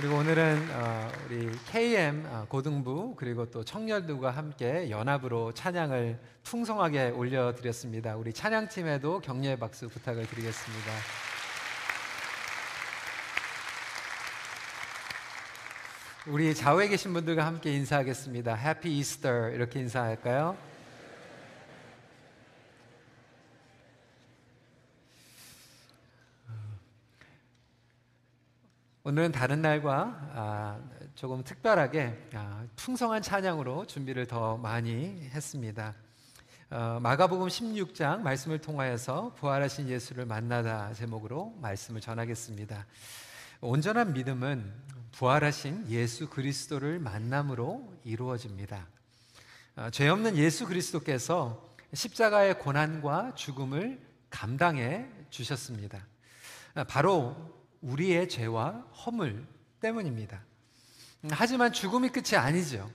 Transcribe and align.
그리고 0.00 0.16
오늘은 0.16 0.68
어, 0.72 1.12
우리 1.26 1.50
KM 1.70 2.24
어, 2.26 2.46
고등부 2.48 3.16
그리고 3.18 3.50
또 3.50 3.62
청년들과 3.62 4.30
함께 4.30 4.88
연합으로 4.88 5.52
찬양을 5.52 6.18
풍성하게 6.42 7.10
올려드렸습니다. 7.10 8.16
우리 8.16 8.32
찬양팀에도 8.32 9.20
격려의 9.20 9.58
박수 9.58 9.90
부탁을 9.90 10.26
드리겠습니다. 10.26 10.90
우리 16.28 16.54
좌우에 16.54 16.88
계신 16.88 17.12
분들과 17.12 17.44
함께 17.44 17.70
인사하겠습니다. 17.74 18.54
해피 18.54 18.96
이스터 18.96 19.50
이렇게 19.50 19.80
인사할까요? 19.80 20.69
오늘은 29.02 29.32
다른 29.32 29.62
날과 29.62 30.30
아, 30.34 30.78
조금 31.14 31.42
특별하게 31.42 32.18
아, 32.34 32.66
풍성한 32.76 33.22
찬양으로 33.22 33.86
준비를 33.86 34.26
더 34.26 34.58
많이 34.58 35.26
했습니다. 35.30 35.94
어, 36.68 36.98
마가복음 37.00 37.48
16장 37.48 38.20
말씀을 38.20 38.58
통하여서 38.58 39.32
부활하신 39.38 39.88
예수를 39.88 40.26
만나다 40.26 40.92
제목으로 40.92 41.56
말씀을 41.62 42.02
전하겠습니다. 42.02 42.84
온전한 43.62 44.12
믿음은 44.12 44.70
부활하신 45.12 45.88
예수 45.88 46.28
그리스도를 46.28 46.98
만남으로 46.98 47.90
이루어집니다. 48.04 48.86
어, 49.76 49.88
죄 49.92 50.10
없는 50.10 50.36
예수 50.36 50.66
그리스도께서 50.66 51.70
십자가의 51.94 52.58
고난과 52.58 53.34
죽음을 53.34 53.98
감당해 54.28 55.08
주셨습니다. 55.30 56.04
어, 56.74 56.84
바로 56.84 57.59
우리의 57.80 58.28
죄와 58.28 58.84
허물 59.04 59.44
때문입니다. 59.80 60.42
하지만 61.30 61.72
죽음이 61.72 62.08
끝이 62.10 62.36
아니죠. 62.36 62.90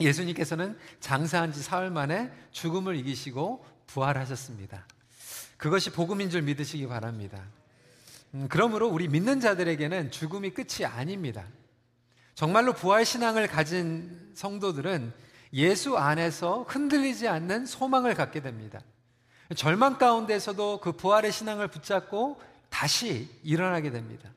예수님께서는 0.00 0.76
장사한 1.00 1.52
지 1.52 1.62
사흘 1.62 1.90
만에 1.90 2.30
죽음을 2.50 2.96
이기시고 2.96 3.64
부활하셨습니다. 3.86 4.86
그것이 5.56 5.90
복음인 5.90 6.30
줄 6.30 6.42
믿으시기 6.42 6.88
바랍니다. 6.88 7.42
음, 8.34 8.46
그러므로 8.48 8.88
우리 8.88 9.08
믿는 9.08 9.40
자들에게는 9.40 10.10
죽음이 10.10 10.50
끝이 10.50 10.84
아닙니다. 10.84 11.44
정말로 12.34 12.72
부활 12.72 13.04
신앙을 13.04 13.46
가진 13.46 14.32
성도들은 14.34 15.12
예수 15.52 15.98
안에서 15.98 16.64
흔들리지 16.66 17.28
않는 17.28 17.66
소망을 17.66 18.14
갖게 18.14 18.40
됩니다. 18.40 18.80
절망 19.54 19.98
가운데서도 19.98 20.80
그 20.80 20.92
부활의 20.92 21.30
신앙을 21.30 21.68
붙잡고 21.68 22.40
다시 22.72 23.28
일어나게 23.44 23.90
됩니다. 23.90 24.30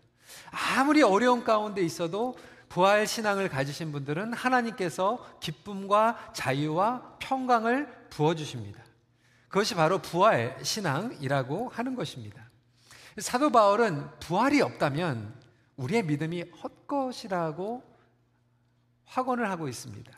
아무리 0.51 1.01
어려운 1.01 1.43
가운데 1.43 1.81
있어도 1.81 2.37
부활 2.67 3.07
신앙을 3.07 3.47
가지신 3.47 3.93
분들은 3.93 4.33
하나님께서 4.33 5.39
기쁨과 5.39 6.33
자유와 6.33 7.17
평강을 7.19 8.09
부어주십니다. 8.09 8.83
그것이 9.47 9.73
바로 9.73 9.99
부활 10.01 10.57
신앙이라고 10.61 11.69
하는 11.69 11.95
것입니다. 11.95 12.49
사도 13.17 13.49
바울은 13.49 14.09
부활이 14.19 14.61
없다면 14.61 15.33
우리의 15.77 16.03
믿음이 16.03 16.43
헛것이라고 16.61 17.83
확언을 19.05 19.49
하고 19.49 19.69
있습니다. 19.69 20.11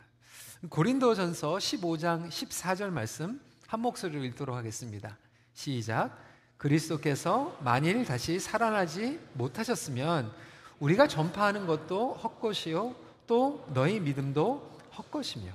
고린도전서 0.68 1.54
15장 1.54 2.28
14절 2.28 2.90
말씀 2.90 3.40
한 3.68 3.80
목소리로 3.80 4.24
읽도록 4.24 4.56
하겠습니다. 4.56 5.16
시작. 5.54 6.27
그리스도께서 6.58 7.56
만일 7.62 8.04
다시 8.04 8.38
살아나지 8.40 9.20
못하셨으면 9.34 10.32
우리가 10.80 11.06
전파하는 11.06 11.66
것도 11.66 12.14
헛것이요 12.14 12.94
또 13.26 13.66
너희 13.72 14.00
믿음도 14.00 14.78
헛것이며 14.96 15.52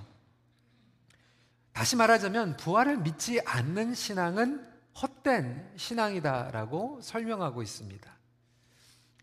다시 1.74 1.96
말하자면 1.96 2.58
부활을 2.58 2.98
믿지 2.98 3.42
않는 3.46 3.94
신앙은 3.94 4.66
헛된 5.02 5.72
신앙이다라고 5.76 7.00
설명하고 7.02 7.64
있습니다. 7.64 8.12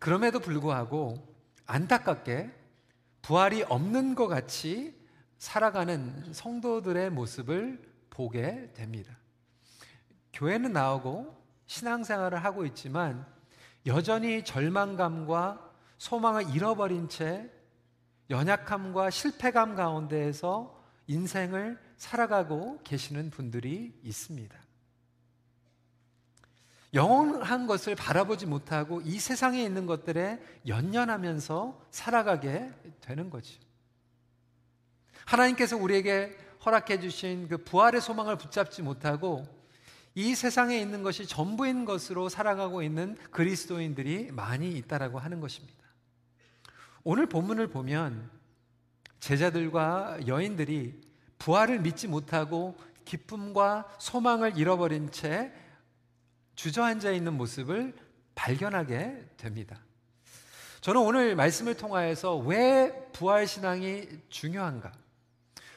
그럼에도 0.01 0.41
불구하고 0.41 1.15
안타깝게 1.67 2.51
부활이 3.23 3.63
없는 3.63 4.15
것 4.17 4.27
같이 4.27 4.99
살아가는 5.39 6.33
성도들의 6.33 7.11
모습을 7.11 7.81
보게 8.11 8.73
됩니다. 8.75 9.17
교회는 10.33 10.73
나오고 10.73 11.40
신앙생활을 11.71 12.43
하고 12.43 12.67
있지만 12.67 13.25
여전히 13.87 14.45
절망감과 14.45 15.71
소망을 15.99 16.53
잃어버린 16.53 17.09
채 17.09 17.49
연약함과 18.29 19.11
실패감 19.11 19.77
가운데에서 19.77 20.77
인생을 21.07 21.79
살아가고 21.97 22.81
계시는 22.83 23.31
분들이 23.31 23.97
있습니다. 24.03 24.59
영원한 26.93 27.69
것을 27.69 27.95
바라보지 27.95 28.47
못하고 28.47 29.01
이 29.03 29.21
세상에 29.21 29.63
있는 29.63 29.87
것들에 29.87 30.43
연연하면서 30.67 31.87
살아가게 31.93 32.69
되는 33.01 33.31
거죠. 33.31 33.61
하나님께서 35.25 35.77
우리에게 35.77 36.37
허락해 36.65 36.99
주신 36.99 37.47
그 37.47 37.59
부활의 37.59 38.01
소망을 38.01 38.37
붙잡지 38.37 38.83
못하고 38.83 39.60
이 40.15 40.35
세상에 40.35 40.79
있는 40.79 41.03
것이 41.03 41.27
전부인 41.27 41.85
것으로 41.85 42.29
살아가고 42.29 42.83
있는 42.83 43.17
그리스도인들이 43.31 44.33
많이 44.33 44.71
있다라고 44.73 45.19
하는 45.19 45.41
것입니다. 45.41 45.79
오늘 47.05 47.27
본문을 47.27 47.69
보면 47.69 48.31
제자들과 49.21 50.27
여인들이 50.27 51.01
부활을 51.39 51.81
믿지 51.81 52.09
못하고 52.09 52.77
기쁨과 53.05 53.97
소망을 53.99 54.59
잃어버린 54.59 55.11
채 55.11 55.53
주저앉아 56.55 57.13
있는 57.13 57.35
모습을 57.35 57.95
발견하게 58.35 59.27
됩니다. 59.37 59.81
저는 60.81 61.01
오늘 61.01 61.37
말씀을 61.37 61.77
통하여서 61.77 62.39
왜 62.39 63.09
부활 63.13 63.47
신앙이 63.47 64.09
중요한가? 64.29 64.93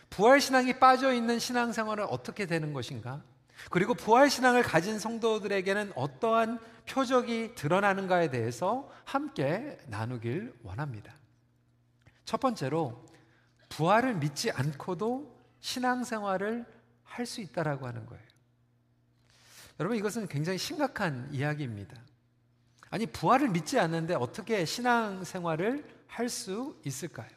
부활 0.10 0.40
신앙이 0.40 0.80
빠져 0.80 1.14
있는 1.14 1.40
신앙생활은 1.40 2.06
어떻게 2.06 2.46
되는 2.46 2.74
것인가? 2.74 3.22
그리고 3.70 3.94
부활 3.94 4.30
신앙을 4.30 4.64
가진 4.64 5.00
성도들에게는 5.00 5.94
어떠한 5.96 6.60
표적이 6.88 7.56
드러나는가에 7.56 8.30
대해서 8.30 8.90
함께 9.06 9.78
나누길 9.88 10.54
원합니다. 10.64 11.14
첫 12.26 12.40
번째로 12.40 13.06
부활을 13.70 14.16
믿지 14.16 14.52
않고도 14.52 15.34
신앙생활을 15.62 16.66
할 17.04 17.26
수 17.26 17.42
있다라고 17.42 17.86
하는 17.88 18.06
거예요. 18.08 18.24
여러분 19.80 19.98
이것은 19.98 20.28
굉장히 20.28 20.58
심각한 20.58 21.30
이야기입니다. 21.32 21.96
아니 22.90 23.06
부활을 23.06 23.50
믿지 23.50 23.80
않는데 23.80 24.16
어떻게 24.16 24.66
신앙생활을 24.66 26.04
할 26.08 26.30
수 26.30 26.80
있을까요? 26.86 27.30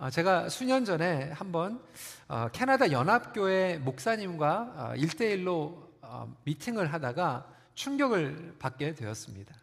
어, 0.00 0.08
제가 0.08 0.48
수년 0.48 0.86
전에 0.86 1.30
한번 1.32 1.78
어, 2.26 2.48
캐나다 2.52 2.90
연합교회 2.90 3.80
목사님과 3.84 4.94
1대1로 4.96 5.76
어, 6.00 6.36
미팅을 6.44 6.90
하다가 6.90 7.46
충격을 7.74 8.54
받게 8.58 8.94
되었습니다. 8.94 9.54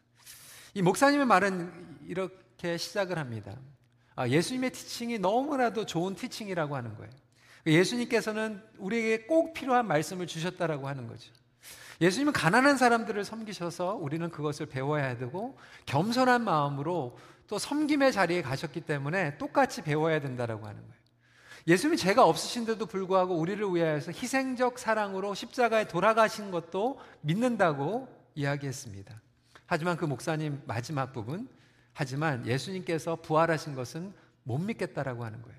이 0.75 0.83
목사님의 0.83 1.25
말은 1.25 1.97
이렇게 2.05 2.77
시작을 2.77 3.17
합니다. 3.17 3.55
아, 4.15 4.27
예수님의 4.27 4.73
티칭이 4.73 5.17
너무나도 5.17 5.87
좋은 5.87 6.13
티칭이라고 6.13 6.75
하는 6.75 6.95
거예요. 6.97 7.11
예수님께서는 7.65 8.61
우리에게 8.77 9.25
꼭 9.25 9.55
필요한 9.55 9.87
말씀을 9.87 10.27
주셨다라고 10.27 10.87
하는 10.87 11.07
거죠. 11.07 11.33
예수님은 11.99 12.33
가난한 12.33 12.77
사람들을 12.77 13.25
섬기셔서 13.25 13.95
우리는 13.95 14.29
그것을 14.29 14.67
배워야 14.67 15.17
되고 15.17 15.57
겸손한 15.87 16.43
마음으로 16.43 17.17
또 17.47 17.57
섬김의 17.57 18.11
자리에 18.11 18.41
가셨기 18.41 18.81
때문에 18.81 19.37
똑같이 19.37 19.81
배워야 19.81 20.19
된다라고 20.19 20.67
하는 20.67 20.81
거예요. 20.81 20.97
예수님이 21.67 21.97
죄가 21.97 22.23
없으신데도 22.23 22.85
불구하고 22.85 23.35
우리를 23.35 23.65
위하여서 23.73 24.11
희생적 24.11 24.79
사랑으로 24.79 25.33
십자가에 25.33 25.87
돌아가신 25.87 26.51
것도 26.51 26.99
믿는다고 27.21 28.07
이야기했습니다. 28.35 29.21
하지만 29.65 29.97
그 29.97 30.05
목사님 30.05 30.61
마지막 30.65 31.11
부분, 31.11 31.49
하지만 31.91 32.45
예수님께서 32.45 33.17
부활하신 33.17 33.75
것은 33.75 34.13
못 34.43 34.59
믿겠다라고 34.59 35.25
하는 35.25 35.41
거예요. 35.41 35.57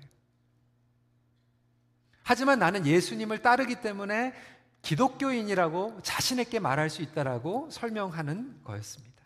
하지만 2.23 2.59
나는 2.59 2.85
예수님을 2.87 3.41
따르기 3.41 3.81
때문에 3.81 4.33
기독교인이라고 4.81 5.99
자신있게 6.01 6.59
말할 6.59 6.89
수 6.89 7.01
있다라고 7.01 7.69
설명하는 7.71 8.63
거였습니다. 8.63 9.23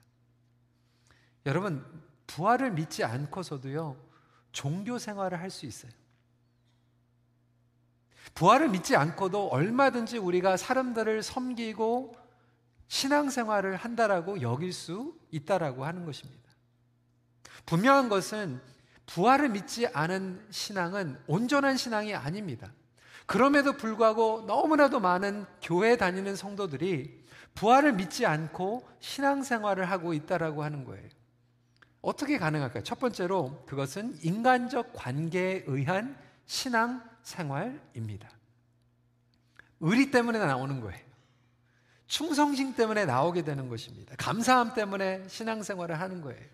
여러분, 1.46 1.86
부활을 2.28 2.72
믿지 2.72 3.04
않고서도요, 3.04 3.98
종교 4.52 4.98
생활을 4.98 5.40
할 5.40 5.50
수 5.50 5.66
있어요. 5.66 5.92
부활을 8.36 8.70
믿지 8.70 8.96
않고도 8.96 9.50
얼마든지 9.50 10.18
우리가 10.18 10.58
사람들을 10.58 11.22
섬기고 11.22 12.16
신앙생활을 12.88 13.76
한다라고 13.76 14.42
여길 14.42 14.74
수 14.74 15.16
있다라고 15.32 15.86
하는 15.86 16.06
것입니다. 16.06 16.42
분명한 17.66 18.10
것은 18.10 18.62
부활을 19.06 19.50
믿지 19.50 19.88
않은 19.88 20.48
신앙은 20.50 21.20
온전한 21.28 21.78
신앙이 21.78 22.16
아닙니다. 22.16 22.72
그럼에도 23.26 23.74
불구하고 23.74 24.44
너무나도 24.48 25.00
많은 25.00 25.46
교회 25.62 25.96
다니는 25.98 26.36
성도들이 26.36 27.24
부활을 27.56 27.94
믿지 27.94 28.26
않고 28.26 28.88
신앙생활을 29.00 29.90
하고 29.90 30.14
있다라고 30.14 30.64
하는 30.64 30.86
거예요. 30.86 31.08
어떻게 32.04 32.38
가능할까요? 32.38 32.84
첫 32.84 33.00
번째로 33.00 33.64
그것은 33.66 34.18
인간적 34.22 34.92
관계에 34.94 35.64
의한 35.68 36.18
신앙 36.46 37.02
생활입니다. 37.24 38.30
의리 39.80 40.12
때문에 40.12 40.38
나오는 40.38 40.82
거예요. 40.82 41.00
충성심 42.08 42.76
때문에 42.76 43.06
나오게 43.06 43.44
되는 43.44 43.70
것입니다. 43.70 44.16
감사함 44.18 44.74
때문에 44.74 45.28
신앙생활을 45.30 46.00
하는 46.00 46.22
거예요. 46.22 46.46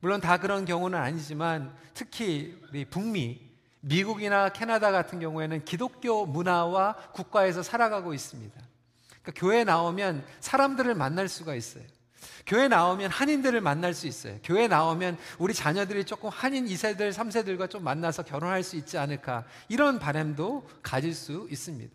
물론 0.00 0.22
다 0.22 0.38
그런 0.38 0.64
경우는 0.64 0.98
아니지만 0.98 1.76
특히 1.92 2.58
우리 2.70 2.86
북미, 2.86 3.40
미국이나 3.80 4.48
캐나다 4.48 4.90
같은 4.90 5.20
경우에는 5.20 5.66
기독교 5.66 6.24
문화와 6.24 6.94
국가에서 7.12 7.62
살아가고 7.62 8.14
있습니다. 8.14 8.58
그러니까 9.22 9.32
교회 9.34 9.64
나오면 9.64 10.26
사람들을 10.40 10.94
만날 10.94 11.28
수가 11.28 11.54
있어요. 11.54 11.84
교회 12.46 12.68
나오면 12.68 13.10
한인들을 13.10 13.60
만날 13.60 13.94
수 13.94 14.06
있어요. 14.06 14.38
교회 14.44 14.68
나오면 14.68 15.16
우리 15.38 15.54
자녀들이 15.54 16.04
조금 16.04 16.28
한인 16.28 16.66
2세들, 16.66 17.12
3세들과 17.12 17.70
좀 17.70 17.82
만나서 17.84 18.22
결혼할 18.22 18.62
수 18.62 18.76
있지 18.76 18.98
않을까. 18.98 19.44
이런 19.68 19.98
바람도 19.98 20.68
가질 20.82 21.14
수 21.14 21.48
있습니다. 21.50 21.92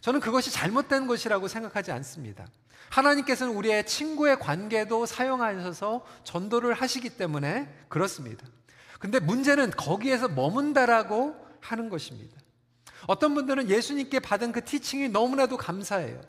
저는 0.00 0.20
그것이 0.20 0.50
잘못된 0.50 1.06
것이라고 1.06 1.48
생각하지 1.48 1.92
않습니다. 1.92 2.46
하나님께서는 2.90 3.54
우리의 3.54 3.86
친구의 3.86 4.38
관계도 4.38 5.06
사용하셔서 5.06 6.04
전도를 6.24 6.74
하시기 6.74 7.10
때문에 7.10 7.68
그렇습니다. 7.88 8.46
근데 8.98 9.20
문제는 9.20 9.70
거기에서 9.70 10.28
머문다라고 10.28 11.36
하는 11.60 11.88
것입니다. 11.88 12.36
어떤 13.06 13.34
분들은 13.34 13.68
예수님께 13.68 14.20
받은 14.20 14.52
그 14.52 14.64
티칭이 14.64 15.08
너무나도 15.08 15.56
감사해요. 15.56 16.20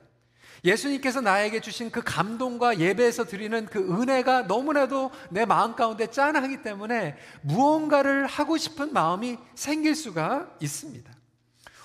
예수님께서 0.63 1.21
나에게 1.21 1.62
주신 1.62 1.92
그 1.92 2.01
감동과 2.04 2.80
예배에서 2.80 3.25
드리는 3.25 3.65
그 3.65 3.80
은혜가 3.80 4.44
너무나도 4.44 5.12
내 5.30 5.45
마음 5.45 5.75
가운데 5.75 6.07
짠하기 6.07 6.62
때문에 6.62 7.15
무언가를 7.42 8.25
하고 8.27 8.57
싶은 8.57 8.94
마음이 8.94 9.38
생길 9.56 9.95
수가 9.95 10.50
있습니다. 10.59 11.12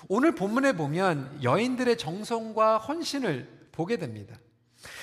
오늘 0.09 0.35
본문에 0.35 0.73
보면 0.73 1.39
여인들의 1.43 1.97
정성과 1.97 2.77
헌신을 2.77 3.69
보게 3.71 3.97
됩니다. 3.97 4.35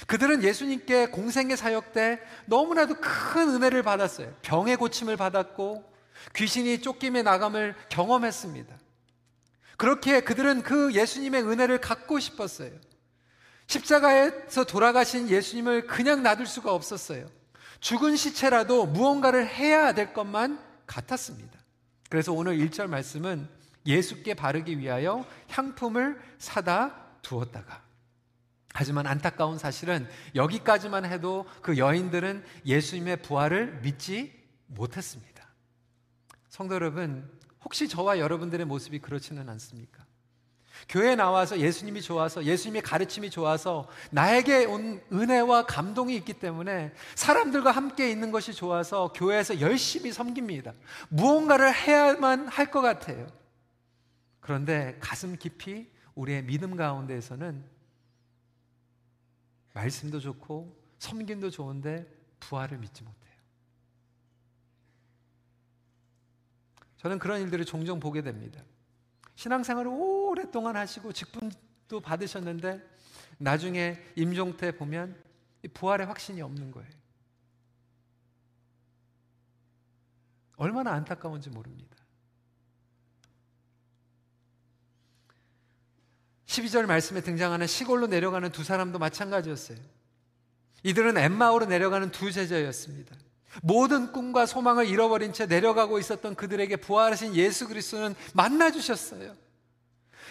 그들은 0.07 0.43
예수님께 0.43 1.07
공생의 1.07 1.57
사역 1.57 1.93
때 1.93 2.21
너무나도 2.47 2.97
큰 3.01 3.49
은혜를 3.49 3.83
받았어요. 3.83 4.35
병의 4.43 4.77
고침을 4.77 5.17
받았고 5.17 5.91
귀신이 6.35 6.83
쫓김에 6.83 7.23
나감을 7.23 7.75
경험했습니다. 7.89 8.77
그렇게 9.79 10.21
그들은 10.21 10.63
그 10.63 10.93
예수님의 10.93 11.43
은혜를 11.43 11.81
갖고 11.81 12.19
싶었어요. 12.19 12.73
십자가에서 13.71 14.65
돌아가신 14.65 15.29
예수님을 15.29 15.87
그냥 15.87 16.25
놔둘 16.25 16.47
수가 16.47 16.75
없었어요. 16.75 17.27
죽은 17.79 18.17
시체라도 18.17 18.87
무언가를 18.87 19.47
해야 19.47 19.95
될 19.95 20.13
것만 20.13 20.61
같았습니다. 20.87 21.59
그래서 22.09 22.33
오늘 22.33 22.59
1절 22.59 22.89
말씀은 22.89 23.49
예수께 23.87 24.35
바르기 24.35 24.79
위하여 24.79 25.25
향품을 25.49 26.21
사다 26.39 26.95
두었다가 27.23 27.83
하지만 28.75 29.07
안타까운 29.07 29.57
사실은 29.57 30.09
여기까지만 30.35 31.05
해도 31.05 31.47
그 31.63 31.79
여인들은 31.79 32.45
예수님의 32.67 33.23
부활을 33.23 33.81
믿지 33.83 34.33
못했습니다. 34.67 35.47
성도 36.49 36.75
여러분, 36.75 37.31
혹시 37.65 37.89
저와 37.89 38.19
여러분들의 38.19 38.67
모습이 38.67 38.99
그렇지는 39.01 39.49
않습니까? 39.49 40.05
교회에 40.89 41.15
나와서 41.17 41.59
예수님이 41.59 42.03
좋아서 42.03 42.45
예수님의 42.45 42.83
가르침이 42.83 43.31
좋아서 43.31 43.89
나에게 44.11 44.65
온 44.65 45.01
은혜와 45.13 45.67
감동이 45.67 46.15
있기 46.17 46.35
때문에 46.35 46.93
사람들과 47.15 47.71
함께 47.71 48.11
있는 48.11 48.31
것이 48.31 48.53
좋아서 48.55 49.13
교회에서 49.13 49.61
열심히 49.61 50.13
섬깁니다. 50.13 50.73
무언가를 51.09 51.75
해야만 51.75 52.49
할 52.49 52.71
것 52.71 52.81
같아요. 52.83 53.27
그런데 54.41 54.97
가슴 55.01 55.37
깊이 55.37 55.91
우리의 56.15 56.45
믿음 56.45 56.77
가운데에서는 56.77 57.65
말씀도 59.73 60.21
좋고 60.21 60.77
섬김도 60.99 61.51
좋은데 61.51 62.07
부활을 62.41 62.79
믿지 62.79 63.03
못해요. 63.03 63.21
저는 66.99 67.19
그런 67.19 67.41
일들을 67.41 67.65
종종 67.65 67.99
보게 67.99 68.23
됩니다. 68.23 68.63
신앙생활을 69.41 69.91
오랫동안 69.91 70.77
하시고 70.77 71.15
직분도 71.15 72.01
받으셨는데 72.03 72.87
나중에 73.39 73.99
임종태 74.15 74.77
보면 74.77 75.17
부활의 75.73 76.07
확신이 76.07 76.43
없는 76.43 76.71
거예요. 76.73 76.91
얼마나 80.57 80.93
안타까운지 80.93 81.49
모릅니다. 81.49 81.97
12절 86.45 86.85
말씀에 86.85 87.23
등장하는 87.23 87.67
시골로 87.67 88.09
내려가는 88.09 88.53
두 88.53 88.63
사람도 88.63 88.99
마찬가지였어요. 88.99 89.79
이들은 90.83 91.17
엠마오로 91.17 91.65
내려가는 91.65 92.11
두 92.11 92.31
제자였습니다. 92.31 93.17
모든 93.63 94.13
꿈과 94.13 94.47
소망을 94.47 94.87
잃어버린 94.87 95.33
채 95.33 95.47
내려가고 95.47 95.99
있었던 95.99 96.35
그들에게 96.35 96.77
부활하신 96.77 97.35
예수 97.35 97.67
그리스도는 97.69 98.15
만나 98.33 98.71
주셨어요. 98.71 99.35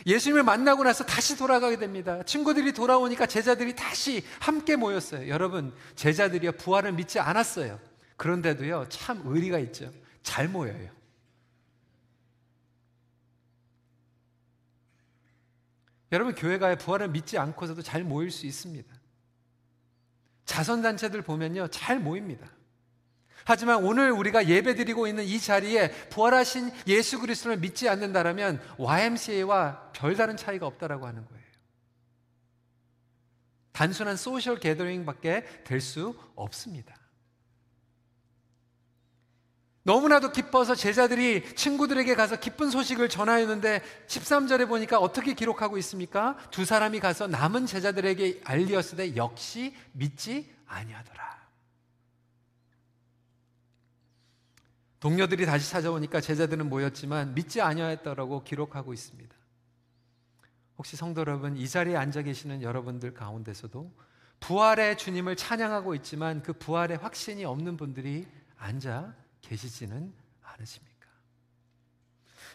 예수님을 0.05 0.43
만나고 0.43 0.83
나서 0.83 1.03
다시 1.03 1.37
돌아가게 1.37 1.77
됩니다. 1.77 2.23
친구들이 2.23 2.71
돌아오니까 2.73 3.25
제자들이 3.25 3.75
다시 3.75 4.23
함께 4.39 4.77
모였어요. 4.77 5.27
여러분, 5.27 5.73
제자들이요 5.95 6.53
부활을 6.53 6.93
믿지 6.93 7.19
않았어요. 7.19 7.79
그런데도요 8.15 8.87
참 8.89 9.21
의리가 9.25 9.59
있죠. 9.59 9.91
잘 10.21 10.47
모여요. 10.47 10.89
여러분 16.11 16.33
교회가 16.33 16.75
부활을 16.75 17.09
믿지 17.09 17.37
않고서도 17.37 17.81
잘 17.81 18.03
모일 18.03 18.31
수 18.31 18.45
있습니다. 18.45 18.93
자선단체들 20.45 21.21
보면요 21.21 21.67
잘 21.69 21.99
모입니다. 21.99 22.49
하지만 23.49 23.83
오늘 23.83 24.11
우리가 24.11 24.47
예배드리고 24.47 25.07
있는 25.07 25.23
이 25.23 25.39
자리에 25.39 25.89
부활하신 26.09 26.71
예수 26.85 27.19
그리스도를 27.19 27.57
믿지 27.57 27.89
않는다라면 27.89 28.61
YMCA와 28.77 29.89
별다른 29.91 30.37
차이가 30.37 30.67
없다라고 30.67 31.07
하는 31.07 31.25
거예요. 31.25 31.43
단순한 33.71 34.17
소셜 34.17 34.59
게더링밖에 34.59 35.63
될 35.63 35.81
수 35.81 36.15
없습니다. 36.35 36.95
너무나도 39.81 40.31
기뻐서 40.31 40.75
제자들이 40.75 41.55
친구들에게 41.55 42.13
가서 42.13 42.35
기쁜 42.35 42.69
소식을 42.69 43.09
전하였는데 43.09 43.81
13절에 44.05 44.67
보니까 44.67 44.99
어떻게 44.99 45.33
기록하고 45.33 45.79
있습니까? 45.79 46.37
두 46.51 46.65
사람이 46.65 46.99
가서 46.99 47.25
남은 47.25 47.65
제자들에게 47.65 48.41
알리었을 48.43 48.97
때 48.97 49.15
역시 49.15 49.75
믿지 49.93 50.53
아니하더라. 50.67 51.38
동료들이 54.99 55.45
다시 55.45 55.69
찾아오니까 55.69 56.19
제자들은 56.19 56.67
모였지만 56.67 57.33
믿지 57.33 57.61
아니하였다라고 57.61 58.43
기록하고 58.43 58.93
있습니다. 58.93 59.35
혹시 60.77 60.95
성도 60.95 61.21
여러분 61.21 61.57
이 61.57 61.67
자리에 61.67 61.95
앉아 61.95 62.21
계시는 62.21 62.61
여러분들 62.61 63.13
가운데서도 63.13 63.91
부활의 64.39 64.97
주님을 64.97 65.35
찬양하고 65.35 65.95
있지만 65.95 66.41
그 66.41 66.53
부활의 66.53 66.97
확신이 66.97 67.45
없는 67.45 67.77
분들이 67.77 68.25
앉아 68.57 69.13
계시지는 69.41 70.13
않으십니까? 70.41 70.89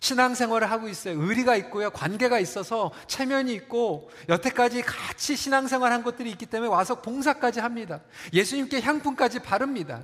신앙생활을 0.01 0.71
하고 0.71 0.89
있어요. 0.89 1.21
의리가 1.23 1.57
있고요. 1.57 1.91
관계가 1.91 2.39
있어서 2.39 2.93
체면이 3.07 3.55
있고 3.55 4.11
여태까지 4.29 4.83
같이 4.83 5.37
신앙생활 5.37 5.93
한 5.93 6.03
것들이 6.03 6.31
있기 6.31 6.47
때문에 6.47 6.71
와서 6.71 7.01
봉사까지 7.01 7.61
합니다. 7.61 8.03
예수님께 8.33 8.83
향품까지 8.83 9.41
바릅니다. 9.41 10.03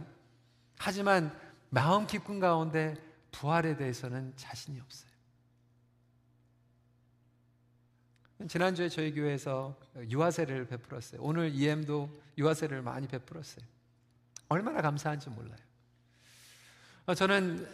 하지만 0.79 1.39
마음 1.71 2.07
깊은 2.07 2.41
가운데 2.41 2.95
부활에 3.31 3.77
대해서는 3.77 4.33
자신이 4.37 4.81
없어요. 4.81 5.11
지난주에 8.49 8.89
저희 8.89 9.13
교회에서 9.13 9.79
유아세를 10.09 10.67
베풀었어요. 10.67 11.21
오늘 11.23 11.55
EM도 11.55 12.11
유아세를 12.39 12.83
많이 12.83 13.07
베풀었어요. 13.07 13.65
얼마나 14.49 14.81
감사한지 14.81 15.31
몰라요. 15.31 15.59
어, 17.07 17.15
저는 17.15 17.67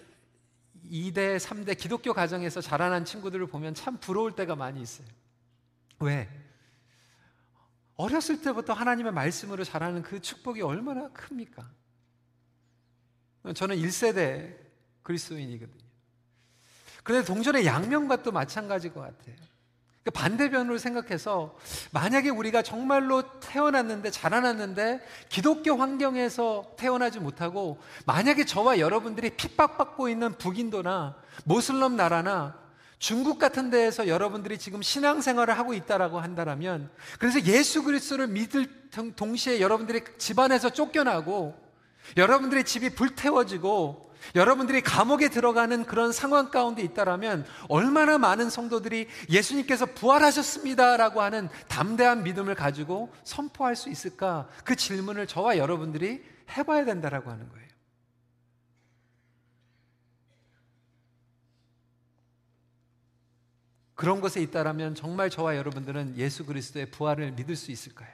2대, 0.91 1.39
3대 1.39 1.79
기독교 1.79 2.13
가정에서 2.13 2.61
자라난 2.61 3.05
친구들을 3.05 3.47
보면 3.47 3.75
참 3.75 3.99
부러울 3.99 4.35
때가 4.35 4.57
많이 4.57 4.83
있어요. 4.83 5.07
왜? 6.01 6.29
어렸을 7.97 8.43
때부터 8.43 8.73
하나님의 8.73 9.13
말씀으로 9.13 9.65
자라는 9.65 10.03
그 10.03 10.21
축복이 10.21 10.63
얼마나 10.63 11.09
큽니까? 11.09 11.69
저는 13.55 13.77
1세대 13.77 14.55
그리스도인이거든요. 15.03 15.87
그런데 17.03 17.25
동전의 17.25 17.67
양면과 17.67 18.23
또 18.23 18.33
마찬가지일 18.33 18.93
것 18.93 19.01
같아요. 19.01 19.37
그 20.07 20.13
반대변으로 20.13 20.79
생각해서 20.79 21.57
만약에 21.91 22.31
우리가 22.31 22.63
정말로 22.63 23.25
태어났는데 23.41 24.13
자라났는데 24.13 25.01
기독교 25.29 25.75
환경에서 25.75 26.75
태어나지 26.77 27.19
못하고 27.19 27.81
만약에 28.07 28.45
저와 28.45 28.79
여러분들이 28.79 29.31
핍박받고 29.31 30.09
있는 30.09 30.39
북인도나 30.39 31.17
모슬럼 31.45 31.97
나라나 31.97 32.57
중국 33.01 33.41
같은 33.41 33.69
데에서 33.69 34.07
여러분들이 34.07 34.59
지금 34.59 34.81
신앙생활을 34.81 35.59
하고 35.59 35.75
있다라고 35.75 36.21
한다면 36.21 36.89
그래서 37.19 37.41
예수 37.43 37.83
그리스도를 37.83 38.29
믿을 38.29 38.91
동시에 39.17 39.61
여러분들이 39.61 40.03
집안에서 40.19 40.71
쫓겨나고 40.71 41.66
여러분들의 42.17 42.65
집이 42.65 42.91
불태워지고 42.91 44.07
여러분들이 44.35 44.81
감옥에 44.81 45.29
들어가는 45.29 45.85
그런 45.85 46.13
상황 46.13 46.51
가운데 46.51 46.83
있다라면 46.83 47.47
얼마나 47.69 48.19
많은 48.19 48.51
성도들이 48.51 49.09
예수님께서 49.31 49.87
부활하셨습니다라고 49.87 51.21
하는 51.21 51.49
담대한 51.69 52.25
믿음을 52.25 52.55
가지고 52.55 53.13
선포할 53.25 53.77
수 53.77 53.89
있을까? 53.89 54.49
그 54.65 54.75
질문을 54.75 55.27
저와 55.27 55.59
여러분들이 55.59 56.25
해봐야 56.57 56.85
된다라고 56.85 57.31
하는 57.31 57.49
거예요. 57.49 57.67
그런 63.95 64.21
곳에 64.21 64.43
있다라면 64.43 64.95
정말 64.95 65.31
저와 65.31 65.57
여러분들은 65.57 66.19
예수 66.19 66.45
그리스도의 66.45 66.91
부활을 66.91 67.33
믿을 67.33 67.57
수 67.57 67.71
있을까요? 67.71 68.11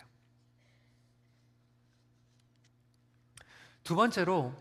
두 3.85 3.95
번째로 3.95 4.53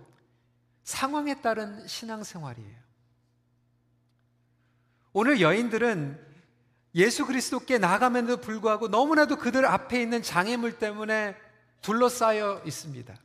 상황에 0.84 1.42
따른 1.42 1.88
신앙생활이에요. 1.88 2.82
오늘 5.13 5.42
여인들은 5.42 6.20
예수 6.96 7.25
그리스도께 7.25 7.78
나가면도 7.78 8.38
불구하고 8.38 8.88
너무나도 8.88 9.38
그들 9.38 9.66
앞에 9.66 10.01
있는 10.01 10.22
장애물 10.22 10.78
때문에 10.78 11.36
둘러싸여 11.82 12.63
있습니다. 12.66 13.16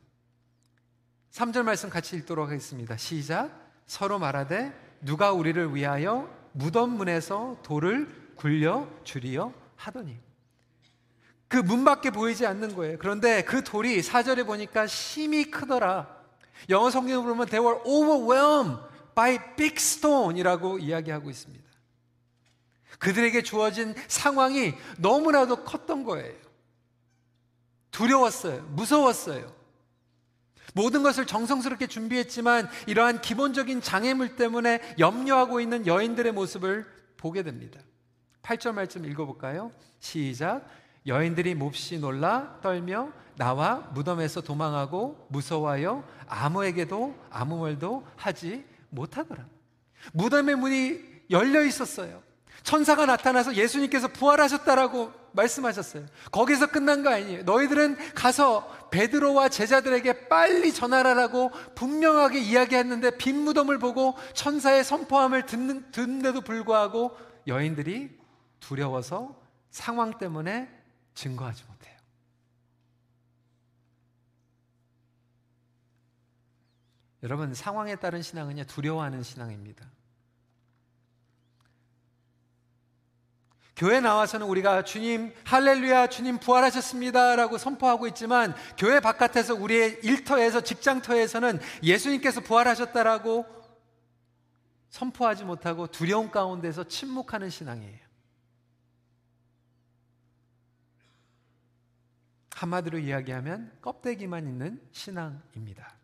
3절 1.31 1.63
말씀 1.63 1.89
같이 1.89 2.15
읽도록 2.15 2.47
하겠습니다. 2.47 2.97
시작. 2.97 3.51
서로 3.85 4.19
말하되 4.19 4.97
누가 5.01 5.31
우리를 5.31 5.75
위하여 5.75 6.33
무덤 6.53 6.91
문에서 6.91 7.59
돌을 7.63 8.33
굴려 8.35 8.87
주리여 9.03 9.53
하더니 9.75 10.17
그 11.47 11.57
문밖에 11.57 12.09
보이지 12.09 12.45
않는 12.45 12.75
거예요. 12.75 12.97
그런데 12.99 13.43
그 13.43 13.63
돌이 13.63 14.01
사절에 14.01 14.43
보니까 14.43 14.87
심이 14.87 15.45
크더라. 15.45 16.15
영어 16.69 16.89
성경을 16.89 17.27
보면 17.27 17.47
they 17.47 17.65
were 17.65 17.81
overwhelmed 17.85 18.81
by 19.15 19.55
big 19.55 19.75
stone이라고 19.77 20.79
이야기하고 20.79 21.29
있습니다. 21.29 21.65
그들에게 22.99 23.41
주어진 23.43 23.95
상황이 24.07 24.73
너무나도 24.97 25.63
컸던 25.63 26.03
거예요. 26.03 26.35
두려웠어요. 27.91 28.63
무서웠어요. 28.71 29.55
모든 30.73 31.01
것을 31.01 31.25
정성스럽게 31.25 31.87
준비했지만 31.87 32.69
이러한 32.85 33.21
기본적인 33.21 33.81
장애물 33.81 34.35
때문에 34.35 34.81
염려하고 34.99 35.59
있는 35.59 35.87
여인들의 35.87 36.31
모습을 36.33 36.85
보게 37.17 37.41
됩니다. 37.41 37.79
8절 38.43 38.73
말씀 38.73 39.05
읽어볼까요? 39.05 39.71
시작. 39.99 40.67
여인들이 41.07 41.55
몹시 41.55 41.99
놀라 41.99 42.59
떨며 42.61 43.09
나와 43.37 43.89
무덤에서 43.93 44.41
도망하고 44.41 45.27
무서워하여 45.29 46.03
아무에게도 46.27 47.15
아무 47.29 47.59
말도 47.61 48.05
하지 48.15 48.65
못하더라. 48.89 49.45
무덤의 50.13 50.55
문이 50.55 50.99
열려 51.29 51.63
있었어요. 51.63 52.21
천사가 52.63 53.05
나타나서 53.05 53.55
예수님께서 53.55 54.09
부활하셨다라고 54.09 55.13
말씀하셨어요. 55.31 56.05
거기서 56.31 56.67
끝난 56.67 57.03
거 57.03 57.09
아니에요. 57.11 57.43
너희들은 57.43 58.13
가서 58.15 58.67
베드로와 58.89 59.49
제자들에게 59.49 60.27
빨리 60.27 60.73
전하라라고 60.73 61.51
분명하게 61.75 62.39
이야기했는데 62.39 63.17
빈 63.17 63.37
무덤을 63.41 63.77
보고 63.77 64.15
천사의 64.33 64.83
선포함을 64.83 65.45
듣는, 65.45 65.91
듣는데도 65.91 66.41
불구하고 66.41 67.15
여인들이 67.45 68.17
두려워서 68.59 69.39
상황 69.69 70.17
때문에 70.17 70.76
증거하지 71.17 71.63
못해요. 71.67 71.97
여러분, 77.23 77.53
상황에 77.55 77.95
따른 77.95 78.21
신앙은요, 78.21 78.65
두려워하는 78.65 79.23
신앙입니다. 79.23 79.89
교회 83.75 83.99
나와서는 83.99 84.45
우리가 84.47 84.83
주님, 84.83 85.33
할렐루야, 85.43 86.07
주님 86.07 86.37
부활하셨습니다라고 86.39 87.57
선포하고 87.57 88.07
있지만, 88.07 88.55
교회 88.77 88.99
바깥에서 88.99 89.55
우리의 89.55 89.99
일터에서, 90.03 90.61
직장터에서는 90.61 91.59
예수님께서 91.81 92.41
부활하셨다라고 92.41 93.45
선포하지 94.89 95.45
못하고 95.45 95.87
두려움 95.87 96.31
가운데서 96.31 96.85
침묵하는 96.85 97.49
신앙이에요. 97.49 98.06
한마디로 102.57 102.97
이야기하면 102.97 103.71
껍데기만 103.81 104.47
있는 104.47 104.81
신앙입니다. 104.91 105.95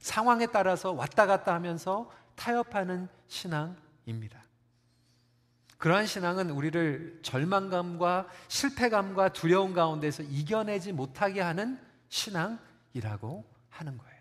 상황에 0.00 0.46
따라서 0.46 0.92
왔다 0.92 1.26
갔다 1.26 1.52
하면서 1.54 2.10
타협하는 2.36 3.08
신앙입니다. 3.28 4.42
그러한 5.76 6.06
신앙은 6.06 6.48
우리를 6.50 7.20
절망감과 7.22 8.28
실패감과 8.48 9.34
두려움 9.34 9.74
가운데서 9.74 10.22
이겨내지 10.22 10.92
못하게 10.92 11.42
하는 11.42 11.78
신앙이라고 12.08 13.44
하는 13.68 13.98
거예요. 13.98 14.14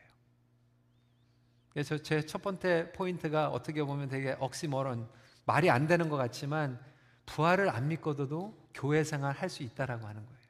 그래서 1.70 1.98
제 1.98 2.22
첫 2.25 2.42
번째 2.42 2.92
포인트가 2.94 3.50
어떻게 3.50 3.84
보면 3.84 4.10
되게 4.10 4.36
억시머런 4.40 5.10
말이 5.46 5.70
안 5.70 5.88
되는 5.88 6.10
것 6.10 6.18
같지만 6.18 6.78
부활을 7.25 7.70
안 7.70 7.88
믿고도 7.88 8.70
교회 8.74 9.04
생활 9.06 9.34
할 9.34 9.50
수 9.50 9.63
있다라고 9.63 10.06
하는 10.06 10.25
거예요. 10.25 10.43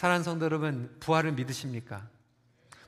사랑하는 0.00 0.24
성도 0.24 0.46
여러분, 0.46 0.96
부활을 0.98 1.32
믿으십니까? 1.32 2.08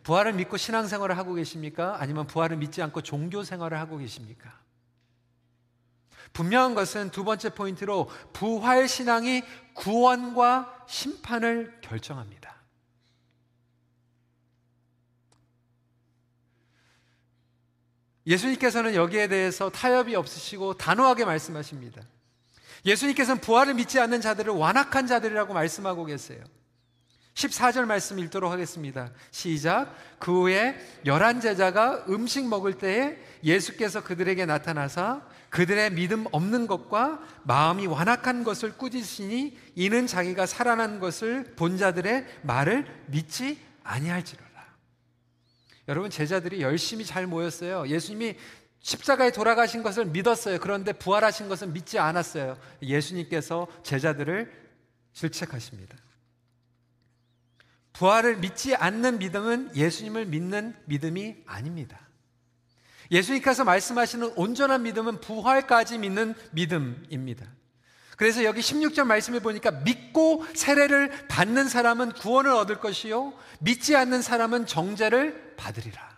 부활을 0.02 0.32
믿고 0.32 0.56
신앙생활을 0.56 1.18
하고 1.18 1.34
계십니까? 1.34 2.00
아니면 2.00 2.26
부활을 2.26 2.56
믿지 2.56 2.80
않고 2.80 3.02
종교 3.02 3.44
생활을 3.44 3.78
하고 3.78 3.98
계십니까? 3.98 4.58
분명한 6.32 6.74
것은 6.74 7.10
두 7.10 7.22
번째 7.22 7.50
포인트로 7.50 8.08
부활 8.32 8.88
신앙이 8.88 9.42
구원과 9.74 10.86
심판을 10.88 11.82
결정합니다. 11.82 12.56
예수님께서는 18.26 18.94
여기에 18.94 19.28
대해서 19.28 19.68
타협이 19.68 20.16
없으시고 20.16 20.78
단호하게 20.78 21.26
말씀하십니다. 21.26 22.00
예수님께서는 22.86 23.42
부활을 23.42 23.74
믿지 23.74 24.00
않는 24.00 24.22
자들을 24.22 24.54
완악한 24.54 25.06
자들이라고 25.06 25.52
말씀하고 25.52 26.06
계세요. 26.06 26.42
14절 27.34 27.86
말씀 27.86 28.18
읽도록 28.18 28.52
하겠습니다. 28.52 29.10
시작. 29.30 29.94
그 30.18 30.42
후에 30.42 30.78
열한 31.06 31.40
제자가 31.40 32.04
음식 32.08 32.46
먹을 32.46 32.74
때에 32.74 33.16
예수께서 33.42 34.02
그들에게 34.02 34.44
나타나사 34.44 35.22
그들의 35.48 35.92
믿음 35.92 36.24
없는 36.32 36.66
것과 36.66 37.20
마음이 37.44 37.86
완악한 37.86 38.42
것을 38.44 38.76
꾸짖으니 38.76 39.56
이는 39.74 40.06
자기가 40.06 40.46
살아난 40.46 40.98
것을 40.98 41.54
본 41.56 41.76
자들의 41.76 42.26
말을 42.42 42.86
믿지 43.06 43.58
아니할지로라. 43.82 44.50
여러분 45.88 46.10
제자들이 46.10 46.62
열심히 46.62 47.04
잘 47.04 47.26
모였어요. 47.26 47.86
예수님이 47.88 48.36
십자가에 48.80 49.30
돌아가신 49.30 49.82
것을 49.82 50.06
믿었어요. 50.06 50.58
그런데 50.58 50.92
부활하신 50.92 51.48
것은 51.48 51.72
믿지 51.72 51.98
않았어요. 51.98 52.56
예수님께서 52.82 53.66
제자들을 53.82 54.50
질책하십니다. 55.12 56.01
부활을 57.92 58.36
믿지 58.36 58.74
않는 58.74 59.18
믿음은 59.18 59.76
예수님을 59.76 60.26
믿는 60.26 60.74
믿음이 60.86 61.36
아닙니다. 61.46 62.00
예수님께서 63.10 63.64
말씀하시는 63.64 64.32
온전한 64.36 64.82
믿음은 64.82 65.20
부활까지 65.20 65.98
믿는 65.98 66.34
믿음입니다. 66.52 67.46
그래서 68.16 68.44
여기 68.44 68.60
16절 68.60 69.04
말씀해 69.04 69.40
보니까 69.40 69.70
믿고 69.70 70.44
세례를 70.54 71.26
받는 71.28 71.68
사람은 71.68 72.12
구원을 72.12 72.50
얻을 72.52 72.78
것이요 72.78 73.34
믿지 73.60 73.96
않는 73.96 74.22
사람은 74.22 74.66
정죄를 74.66 75.54
받으리라. 75.56 76.12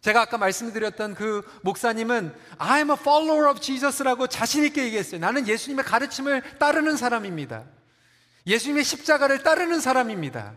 제가 0.00 0.22
아까 0.22 0.38
말씀드렸던 0.38 1.14
그 1.14 1.42
목사님은 1.62 2.34
I'm 2.58 2.90
a 2.90 2.96
follower 2.98 3.50
of 3.50 3.60
Jesus라고 3.60 4.26
자신 4.26 4.64
있게 4.64 4.84
얘기했어요. 4.84 5.20
나는 5.20 5.46
예수님의 5.46 5.84
가르침을 5.84 6.58
따르는 6.58 6.96
사람입니다. 6.96 7.64
예수님의 8.46 8.84
십자가를 8.84 9.42
따르는 9.42 9.80
사람입니다. 9.80 10.54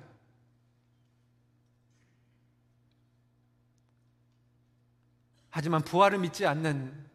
하지만 5.49 5.83
부활을 5.83 6.19
믿지 6.19 6.45
않는 6.45 7.09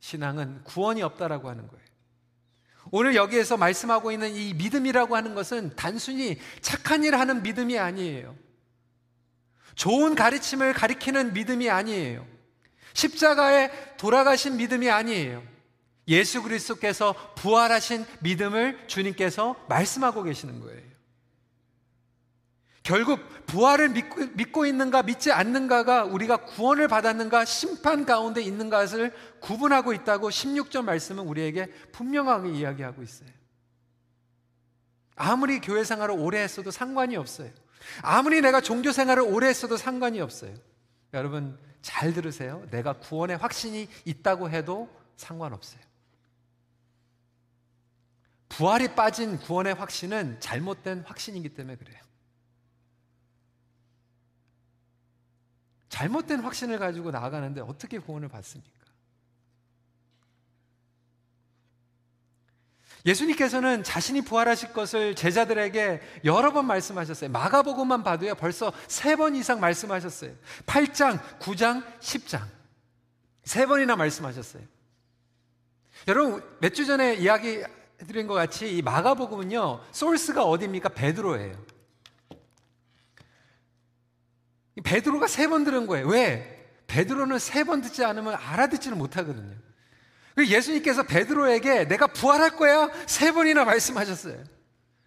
신앙은 0.00 0.64
구원이 0.64 1.02
없다라고 1.02 1.48
하는 1.48 1.66
거예요. 1.66 1.84
오늘 2.90 3.14
여기에서 3.14 3.56
말씀하고 3.56 4.12
있는 4.12 4.34
이 4.34 4.52
믿음이라고 4.54 5.16
하는 5.16 5.34
것은 5.34 5.74
단순히 5.74 6.38
착한 6.60 7.02
일 7.02 7.16
하는 7.16 7.42
믿음이 7.42 7.78
아니에요. 7.78 8.36
좋은 9.74 10.14
가르침을 10.14 10.74
가리키는 10.74 11.32
믿음이 11.32 11.70
아니에요. 11.70 12.26
십자가에 12.92 13.96
돌아가신 13.96 14.58
믿음이 14.58 14.90
아니에요. 14.90 15.42
예수 16.08 16.42
그리스도께서 16.42 17.14
부활하신 17.34 18.04
믿음을 18.20 18.86
주님께서 18.86 19.56
말씀하고 19.68 20.22
계시는 20.22 20.60
거예요. 20.60 20.94
결국 22.82 23.20
부활을 23.46 23.88
믿고, 23.88 24.26
믿고, 24.34 24.66
있는가 24.66 25.02
믿지 25.04 25.32
않는가가 25.32 26.04
우리가 26.04 26.44
구원을 26.44 26.86
받았는가 26.86 27.46
심판 27.46 28.04
가운데 28.04 28.42
있는 28.42 28.68
것을 28.68 29.10
구분하고 29.40 29.94
있다고 29.94 30.28
16절 30.28 30.84
말씀은 30.84 31.24
우리에게 31.24 31.72
분명하게 31.92 32.50
이야기하고 32.50 33.02
있어요. 33.02 33.30
아무리 35.16 35.60
교회 35.60 35.82
생활을 35.82 36.14
오래 36.18 36.40
했어도 36.40 36.70
상관이 36.70 37.16
없어요. 37.16 37.50
아무리 38.02 38.42
내가 38.42 38.60
종교 38.60 38.92
생활을 38.92 39.22
오래 39.22 39.48
했어도 39.48 39.78
상관이 39.78 40.20
없어요. 40.20 40.54
여러분 41.14 41.58
잘 41.80 42.12
들으세요. 42.12 42.66
내가 42.70 42.94
구원의 42.94 43.38
확신이 43.38 43.88
있다고 44.04 44.50
해도 44.50 44.90
상관없어요. 45.16 45.80
부활이 48.56 48.94
빠진 48.94 49.38
구원의 49.38 49.74
확신은 49.74 50.38
잘못된 50.40 51.00
확신이기 51.06 51.50
때문에 51.50 51.76
그래요. 51.76 51.98
잘못된 55.88 56.40
확신을 56.40 56.78
가지고 56.78 57.10
나아가는데 57.10 57.60
어떻게 57.60 57.98
구원을 57.98 58.28
받습니까? 58.28 58.72
예수님께서는 63.06 63.82
자신이 63.84 64.22
부활하실 64.22 64.72
것을 64.72 65.14
제자들에게 65.14 66.00
여러 66.24 66.52
번 66.52 66.66
말씀하셨어요. 66.66 67.30
마가복음만 67.30 68.02
봐도요, 68.02 68.34
벌써 68.36 68.72
세 68.88 69.16
번 69.16 69.34
이상 69.36 69.60
말씀하셨어요. 69.60 70.34
8장, 70.66 71.20
9장, 71.38 71.84
10장. 72.00 72.42
세 73.44 73.66
번이나 73.66 73.94
말씀하셨어요. 73.96 74.62
여러분, 76.08 76.42
몇 76.60 76.72
주 76.72 76.86
전에 76.86 77.14
이야기 77.16 77.58
해 77.58 77.64
드린 78.06 78.26
것 78.26 78.34
같이 78.34 78.76
이 78.76 78.82
마가복음은요, 78.82 79.80
소스가 79.92 80.44
어디입니까? 80.44 80.90
베드로예요. 80.90 81.54
베드로가 84.82 85.26
세 85.28 85.46
번 85.48 85.64
들은 85.64 85.86
거예요. 85.86 86.06
왜? 86.08 86.50
베드로는 86.86 87.38
세 87.38 87.64
번 87.64 87.80
듣지 87.80 88.04
않으면 88.04 88.34
알아듣지를 88.34 88.96
못하거든요. 88.96 89.54
예수님께서 90.36 91.04
베드로에게 91.04 91.86
내가 91.86 92.08
부활할 92.08 92.56
거야 92.56 92.90
세 93.06 93.30
번이나 93.32 93.64
말씀하셨어요. 93.64 94.42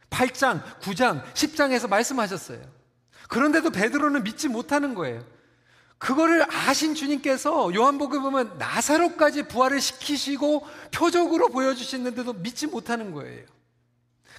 8장, 0.10 0.64
9장, 0.80 1.22
10장에서 1.34 1.90
말씀하셨어요. 1.90 2.62
그런데도 3.28 3.72
베드로는 3.72 4.24
믿지 4.24 4.48
못하는 4.48 4.96
거예요. 4.96 5.26
그거를 5.98 6.46
아신 6.54 6.94
주님께서 6.94 7.74
요한복음 7.74 8.22
보면 8.22 8.58
나사로까지 8.58 9.44
부활을 9.44 9.82
시키시고 9.82 10.66
표적으로 10.92 11.50
보여주시는데도 11.50 12.34
믿지 12.34 12.68
못하는 12.68 13.12
거예요. 13.12 13.46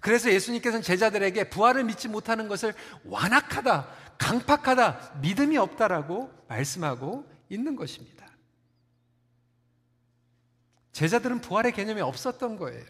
그래서 0.00 0.30
예수님께서는 0.30 0.82
제자들에게 0.82 1.50
부활을 1.50 1.84
믿지 1.84 2.06
못하는 2.06 2.46
것을 2.46 2.74
완악하다, 3.04 3.88
강팍하다, 4.18 5.18
믿음이 5.20 5.58
없다라고 5.58 6.32
말씀하고 6.46 7.28
있는 7.48 7.74
것입니다. 7.74 8.26
제자들은 10.92 11.40
부활의 11.40 11.72
개념이 11.72 12.00
없었던 12.00 12.56
거예요. 12.56 12.84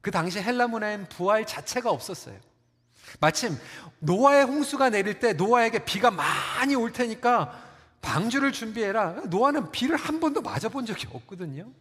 그 0.00 0.10
당시 0.12 0.40
헬라 0.40 0.68
문화엔 0.68 1.08
부활 1.08 1.44
자체가 1.46 1.90
없었어요. 1.90 2.38
마침 3.20 3.56
노아의 4.00 4.44
홍수가 4.44 4.90
내릴 4.90 5.18
때 5.18 5.32
노아에게 5.32 5.84
비가 5.84 6.10
많이 6.10 6.74
올 6.74 6.92
테니까 6.92 7.65
방주를 8.06 8.52
준비해라. 8.52 9.22
노아는 9.28 9.72
비를 9.72 9.96
한 9.96 10.20
번도 10.20 10.40
맞아본 10.40 10.86
적이 10.86 11.08
없거든요. 11.12 11.72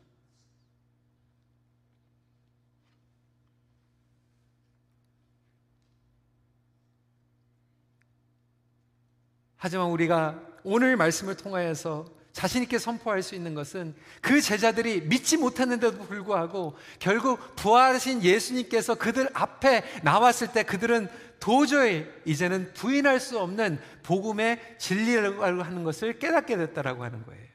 하지만 9.58 9.88
우리가 9.88 10.42
오늘 10.64 10.98
말씀을 10.98 11.38
통하여서 11.38 12.15
자신있게 12.36 12.80
선포할 12.80 13.24
수 13.24 13.34
있는 13.34 13.56
것은 13.56 13.96
그 14.20 14.42
제자들이 14.42 15.04
믿지 15.04 15.38
못했는데도 15.38 16.00
불구하고 16.00 16.78
결국 17.00 17.56
부활하신 17.56 18.24
예수님께서 18.24 18.96
그들 18.96 19.30
앞에 19.34 20.02
나왔을 20.04 20.50
때 20.52 20.64
그들은 20.64 21.08
도저히 21.40 22.06
이제는 22.26 22.74
부인할 22.74 23.22
수 23.22 23.40
없는 23.40 23.80
복음의 24.04 24.76
진리라고 24.80 25.64
하는 25.64 25.86
것을 25.86 26.20
깨닫게 26.20 26.58
됐다라고 26.58 27.06
하는 27.06 27.26
거예요. 27.26 27.46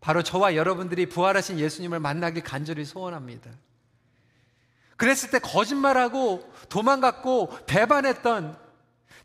바로 0.00 0.22
저와 0.22 0.54
여러분들이 0.54 1.08
부활하신 1.08 1.58
예수님을 1.58 2.00
만나길 2.00 2.42
간절히 2.42 2.84
소원합니다. 2.84 3.50
그랬을 4.98 5.30
때 5.30 5.38
거짓말하고 5.38 6.52
도망갔고 6.68 7.64
배반했던 7.66 8.67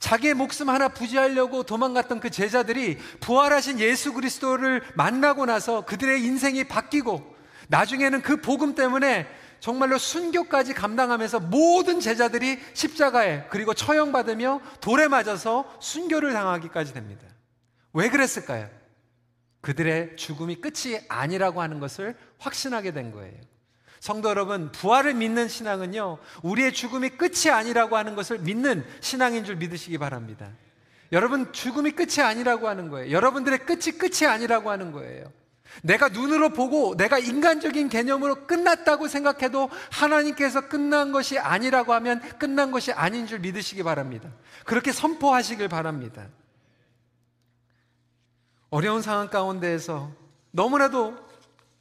자기의 0.03 0.33
목숨 0.33 0.69
하나 0.69 0.89
부지하려고 0.89 1.63
도망갔던 1.63 2.19
그 2.19 2.29
제자들이 2.29 2.97
부활하신 3.21 3.79
예수 3.79 4.11
그리스도를 4.11 4.83
만나고 4.95 5.45
나서 5.45 5.85
그들의 5.85 6.21
인생이 6.25 6.65
바뀌고 6.65 7.33
나중에는 7.69 8.21
그 8.21 8.35
복음 8.41 8.75
때문에 8.75 9.25
정말로 9.61 9.97
순교까지 9.97 10.73
감당하면서 10.73 11.39
모든 11.39 12.01
제자들이 12.01 12.59
십자가에 12.73 13.45
그리고 13.49 13.73
처형받으며 13.73 14.59
돌에 14.81 15.07
맞아서 15.07 15.73
순교를 15.79 16.33
당하기까지 16.33 16.93
됩니다. 16.93 17.25
왜 17.93 18.09
그랬을까요? 18.09 18.69
그들의 19.61 20.17
죽음이 20.17 20.57
끝이 20.57 20.99
아니라고 21.07 21.61
하는 21.61 21.79
것을 21.79 22.17
확신하게 22.39 22.91
된 22.91 23.13
거예요. 23.13 23.39
성도 24.03 24.27
여러분, 24.27 24.69
부활을 24.73 25.13
믿는 25.13 25.47
신앙은요, 25.47 26.17
우리의 26.41 26.73
죽음이 26.73 27.11
끝이 27.11 27.49
아니라고 27.49 27.95
하는 27.95 28.15
것을 28.15 28.37
믿는 28.39 28.83
신앙인 28.99 29.45
줄 29.45 29.55
믿으시기 29.55 29.97
바랍니다. 29.97 30.51
여러분, 31.13 31.53
죽음이 31.53 31.91
끝이 31.91 32.21
아니라고 32.21 32.67
하는 32.67 32.89
거예요. 32.89 33.13
여러분들의 33.13 33.59
끝이 33.59 33.97
끝이 33.97 34.29
아니라고 34.29 34.71
하는 34.71 34.91
거예요. 34.91 35.31
내가 35.83 36.09
눈으로 36.09 36.49
보고 36.49 36.97
내가 36.97 37.17
인간적인 37.17 37.87
개념으로 37.87 38.45
끝났다고 38.45 39.07
생각해도 39.07 39.69
하나님께서 39.89 40.67
끝난 40.67 41.13
것이 41.13 41.39
아니라고 41.39 41.93
하면 41.93 42.19
끝난 42.37 42.71
것이 42.71 42.91
아닌 42.91 43.25
줄 43.25 43.39
믿으시기 43.39 43.83
바랍니다. 43.83 44.29
그렇게 44.65 44.91
선포하시길 44.91 45.69
바랍니다. 45.69 46.27
어려운 48.69 49.01
상황 49.01 49.29
가운데에서 49.29 50.11
너무나도 50.51 51.15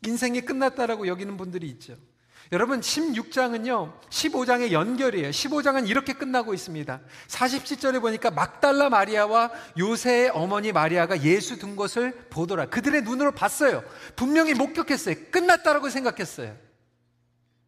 인생이 0.07 0.43
끝났다라고 0.43 1.09
여기는 1.09 1.37
분들이 1.37 1.67
있죠. 1.71 1.97
여러분 2.53 2.81
16장은요 2.81 3.99
15장의 4.11 4.73
연결이에요. 4.73 5.31
15장은 5.31 5.89
이렇게 5.89 6.13
끝나고 6.13 6.53
있습니다. 6.53 7.01
47절에 7.29 8.01
보니까 8.03 8.31
막달라 8.31 8.91
마리아와 8.91 9.51
요새의 9.79 10.29
어머니 10.35 10.71
마리아가 10.71 11.23
예수 11.23 11.59
둔 11.59 11.77
것을 11.77 12.13
보더라. 12.29 12.67
그들의 12.67 13.03
눈으로 13.03 13.33
봤어요. 13.33 13.83
분명히 14.17 14.53
목격했어요. 14.53 15.15
끝났다라고 15.31 15.89
생각했어요. 15.89 16.55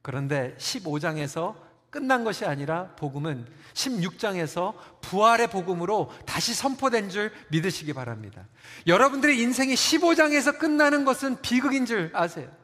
그런데 0.02 0.54
15장에서 0.58 1.54
끝난 1.88 2.22
것이 2.22 2.44
아니라 2.44 2.88
복음은 2.96 3.46
16장에서 3.72 4.74
부활의 5.00 5.46
복음으로 5.46 6.12
다시 6.26 6.52
선포된 6.52 7.08
줄 7.08 7.32
믿으시기 7.48 7.94
바랍니다. 7.94 8.46
여러분들의 8.86 9.40
인생이 9.40 9.72
15장에서 9.74 10.58
끝나는 10.58 11.06
것은 11.06 11.40
비극인 11.40 11.86
줄 11.86 12.10
아세요 12.12 12.63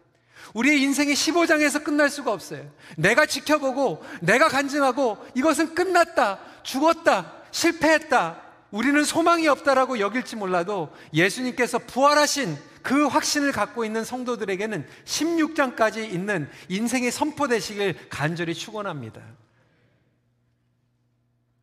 우리의 0.54 0.82
인생이 0.82 1.12
15장에서 1.12 1.82
끝날 1.82 2.10
수가 2.10 2.32
없어요. 2.32 2.68
내가 2.96 3.26
지켜보고, 3.26 4.04
내가 4.20 4.48
간증하고, 4.48 5.18
이것은 5.34 5.74
끝났다, 5.74 6.40
죽었다, 6.62 7.32
실패했다, 7.50 8.42
우리는 8.70 9.02
소망이 9.04 9.48
없다라고 9.48 9.98
여길지 9.98 10.36
몰라도 10.36 10.92
예수님께서 11.12 11.78
부활하신 11.78 12.56
그 12.82 13.06
확신을 13.06 13.52
갖고 13.52 13.84
있는 13.84 14.04
성도들에게는 14.04 14.86
16장까지 15.04 16.10
있는 16.10 16.48
인생이 16.68 17.10
선포되시길 17.10 18.08
간절히 18.08 18.54
축원합니다. 18.54 19.20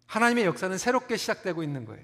하나님의 0.05 0.45
역사는 0.45 0.77
새롭게 0.77 1.17
시작되고 1.17 1.63
있는 1.63 1.85
거예요. 1.85 2.03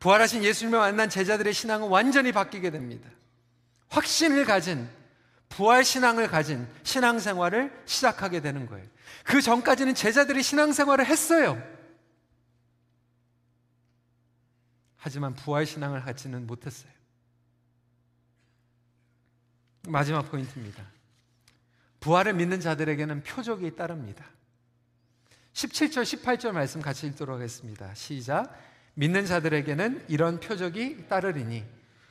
부활하신 0.00 0.44
예수님을 0.44 0.78
만난 0.78 1.08
제자들의 1.08 1.52
신앙은 1.52 1.88
완전히 1.88 2.32
바뀌게 2.32 2.70
됩니다. 2.70 3.08
확신을 3.88 4.44
가진 4.44 4.88
부활 5.54 5.84
신앙을 5.84 6.26
가진 6.26 6.66
신앙 6.82 7.20
생활을 7.20 7.72
시작하게 7.86 8.40
되는 8.40 8.66
거예요. 8.66 8.84
그 9.22 9.40
전까지는 9.40 9.94
제자들이 9.94 10.42
신앙 10.42 10.72
생활을 10.72 11.06
했어요. 11.06 11.62
하지만 14.96 15.34
부활 15.34 15.64
신앙을 15.64 16.02
갖지는 16.02 16.48
못했어요. 16.48 16.90
마지막 19.86 20.28
포인트입니다. 20.28 20.82
부활을 22.00 22.34
믿는 22.34 22.58
자들에게는 22.58 23.22
표적이 23.22 23.76
따릅니다. 23.76 24.24
17절, 25.52 26.02
18절 26.02 26.50
말씀 26.50 26.82
같이 26.82 27.06
읽도록 27.06 27.36
하겠습니다. 27.36 27.94
시작. 27.94 28.52
믿는 28.94 29.24
자들에게는 29.24 30.06
이런 30.08 30.40
표적이 30.40 31.06
따르리니 31.06 31.64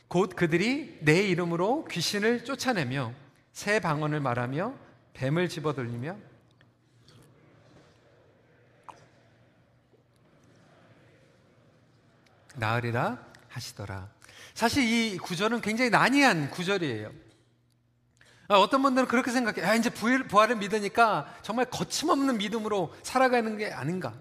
곧 0.07 0.33
그들이 0.33 0.99
내 1.01 1.27
이름으로 1.27 1.85
귀신을 1.85 2.45
쫓아내며 2.45 3.22
새 3.53 3.79
방언을 3.79 4.19
말하며 4.19 4.73
뱀을 5.13 5.47
집어들리며 5.47 6.17
나으리라 12.55 13.19
하시더라. 13.49 14.09
사실 14.53 14.83
이 14.83 15.17
구절은 15.17 15.61
굉장히 15.61 15.89
난이한 15.89 16.49
구절이에요. 16.49 17.11
아, 18.49 18.55
어떤 18.55 18.81
분들은 18.81 19.07
그렇게 19.07 19.31
생각해. 19.31 19.63
아, 19.63 19.75
이제 19.75 19.89
부활을 19.89 20.57
믿으니까 20.57 21.33
정말 21.41 21.65
거침없는 21.65 22.37
믿음으로 22.37 22.93
살아가는 23.03 23.57
게 23.57 23.71
아닌가. 23.71 24.13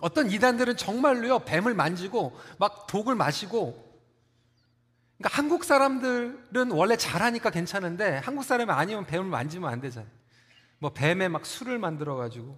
어떤 0.00 0.30
이단들은 0.30 0.76
정말로요, 0.76 1.40
뱀을 1.40 1.74
만지고 1.74 2.38
막 2.58 2.86
독을 2.86 3.14
마시고 3.16 3.87
그러니까 5.18 5.36
한국 5.36 5.64
사람들은 5.64 6.70
원래 6.70 6.96
잘하니까 6.96 7.50
괜찮은데 7.50 8.20
한국 8.24 8.44
사람이 8.44 8.70
아니면 8.70 9.04
뱀을 9.04 9.24
만지면 9.24 9.70
안 9.70 9.80
되잖아요. 9.80 10.10
뭐 10.78 10.92
뱀에 10.92 11.28
막 11.28 11.44
술을 11.44 11.78
만들어 11.78 12.14
가지고. 12.14 12.56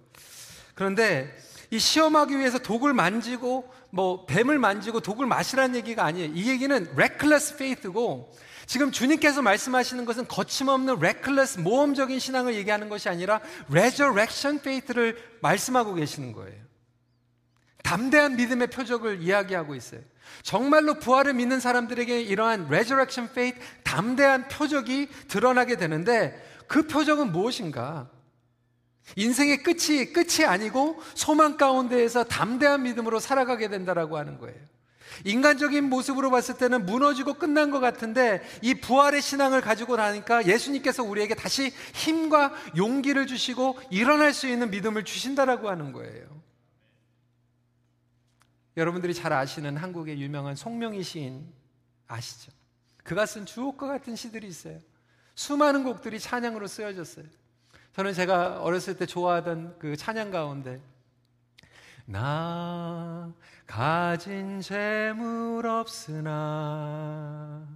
그런데 0.75 1.35
이 1.71 1.79
시험하기 1.79 2.37
위해서 2.37 2.59
독을 2.59 2.93
만지고 2.93 3.71
뭐 3.89 4.25
뱀을 4.25 4.59
만지고 4.59 4.99
독을 4.99 5.25
마시라는 5.25 5.75
얘기가 5.75 6.05
아니에요. 6.05 6.31
이 6.33 6.49
얘기는 6.49 6.91
reckless 6.93 7.55
faith고 7.55 8.31
지금 8.67 8.91
주님께서 8.91 9.41
말씀하시는 9.41 10.05
것은 10.05 10.27
거침없는 10.27 10.97
reckless 10.97 11.59
모험적인 11.59 12.19
신앙을 12.19 12.53
얘기하는 12.55 12.89
것이 12.89 13.09
아니라 13.09 13.41
resurrection 13.69 14.59
faith를 14.59 15.17
말씀하고 15.41 15.95
계시는 15.95 16.31
거예요. 16.33 16.61
담대한 17.83 18.35
믿음의 18.35 18.67
표적을 18.67 19.21
이야기하고 19.21 19.75
있어요. 19.75 20.01
정말로 20.43 20.95
부활을 20.95 21.33
믿는 21.33 21.59
사람들에게 21.59 22.21
이러한 22.21 22.65
resurrection 22.67 23.29
faith, 23.31 23.59
담대한 23.83 24.47
표적이 24.47 25.09
드러나게 25.27 25.77
되는데 25.77 26.41
그 26.67 26.87
표적은 26.87 27.31
무엇인가? 27.31 28.09
인생의 29.15 29.63
끝이 29.63 30.13
끝이 30.13 30.45
아니고 30.45 31.01
소망 31.15 31.57
가운데에서 31.57 32.23
담대한 32.23 32.83
믿음으로 32.83 33.19
살아가게 33.19 33.67
된다라고 33.67 34.17
하는 34.17 34.37
거예요. 34.37 34.57
인간적인 35.25 35.89
모습으로 35.89 36.31
봤을 36.31 36.57
때는 36.57 36.85
무너지고 36.85 37.33
끝난 37.33 37.69
것 37.69 37.79
같은데 37.79 38.41
이 38.61 38.75
부활의 38.75 39.21
신앙을 39.21 39.61
가지고 39.61 39.97
나니까 39.97 40.47
예수님께서 40.47 41.03
우리에게 41.03 41.35
다시 41.35 41.73
힘과 41.93 42.53
용기를 42.77 43.27
주시고 43.27 43.77
일어날 43.89 44.33
수 44.33 44.47
있는 44.47 44.71
믿음을 44.71 45.03
주신다라고 45.03 45.69
하는 45.69 45.91
거예요. 45.91 46.30
여러분들이 48.77 49.13
잘 49.13 49.33
아시는 49.33 49.77
한국의 49.77 50.21
유명한 50.21 50.55
송명희 50.55 51.03
시인 51.03 51.45
아시죠? 52.07 52.51
그가 53.03 53.25
쓴 53.25 53.45
주옥과 53.45 53.87
같은 53.87 54.15
시들이 54.15 54.47
있어요. 54.47 54.79
수많은 55.35 55.83
곡들이 55.83 56.19
찬양으로 56.19 56.67
쓰여졌어요. 56.67 57.25
저는 57.93 58.13
제가 58.13 58.61
어렸을 58.61 58.97
때 58.97 59.05
좋아하던 59.05 59.77
그 59.79 59.97
찬양 59.97 60.31
가운데 60.31 60.81
나 62.05 63.33
가진 63.65 64.61
재물 64.61 65.65
없으나 65.67 67.67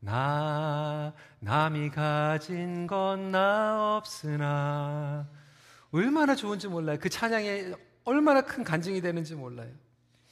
나 0.00 1.12
남이 1.40 1.90
가진 1.90 2.86
건 2.86 3.30
나 3.32 3.96
없으나 3.96 5.28
얼마나 5.90 6.34
좋은지 6.34 6.68
몰라요. 6.68 6.98
그 7.00 7.08
찬양에 7.08 7.72
얼마나 8.04 8.42
큰 8.42 8.62
간증이 8.64 9.00
되는지 9.00 9.34
몰라요. 9.34 9.70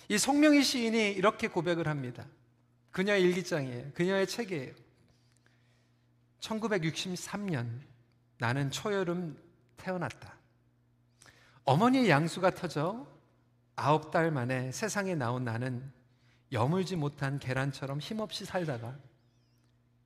이 0.09 0.19
송명희 0.19 0.63
시인이 0.63 1.13
이렇게 1.13 1.49
고백을 1.49 1.89
합니다. 1.89 2.27
그녀의 2.93 3.23
일기장이에요. 3.23 3.93
그녀의 3.93 4.27
책이에요. 4.27 4.73
1963년 6.41 7.81
나는 8.39 8.71
초여름 8.71 9.37
태어났다. 9.77 10.35
어머니의 11.65 12.09
양수가 12.09 12.51
터져 12.51 13.07
아홉 13.75 14.11
달 14.11 14.31
만에 14.31 14.71
세상에 14.73 15.15
나온 15.15 15.45
나는 15.45 15.93
여물지 16.53 16.97
못한 16.97 17.39
계란처럼 17.39 17.99
힘없이 17.99 18.45
살다가 18.45 18.97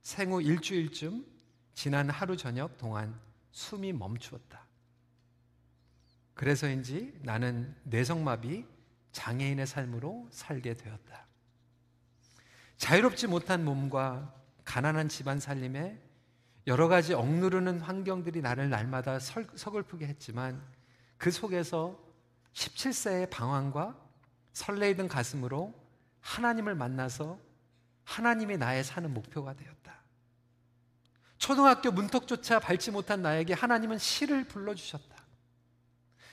생후 0.01 0.41
일주일쯤 0.41 1.25
지난 1.73 2.09
하루 2.09 2.35
저녁 2.35 2.77
동안 2.77 3.17
숨이 3.51 3.93
멈추었다. 3.93 4.65
그래서인지 6.33 7.13
나는 7.21 7.75
뇌성마비 7.83 8.65
장애인의 9.11 9.67
삶으로 9.67 10.27
살게 10.31 10.73
되었다. 10.73 11.27
자유롭지 12.77 13.27
못한 13.27 13.63
몸과 13.63 14.33
가난한 14.65 15.09
집안 15.09 15.39
살림에 15.39 16.01
여러 16.67 16.87
가지 16.87 17.13
억누르는 17.13 17.81
환경들이 17.81 18.41
나를 18.41 18.69
날마다 18.69 19.19
서글프게 19.19 20.07
했지만 20.07 20.61
그 21.17 21.31
속에서 21.31 21.99
17세의 22.53 23.29
방황과 23.29 23.97
설레이던 24.53 25.07
가슴으로 25.07 25.73
하나님을 26.19 26.75
만나서 26.75 27.39
하나님이 28.03 28.57
나의 28.57 28.83
사는 28.83 29.11
목표가 29.13 29.53
되었다. 29.53 30.01
초등학교 31.37 31.91
문턱조차 31.91 32.59
밟지 32.59 32.91
못한 32.91 33.21
나에게 33.21 33.53
하나님은 33.53 33.97
시를 33.97 34.43
불러주셨다. 34.43 35.20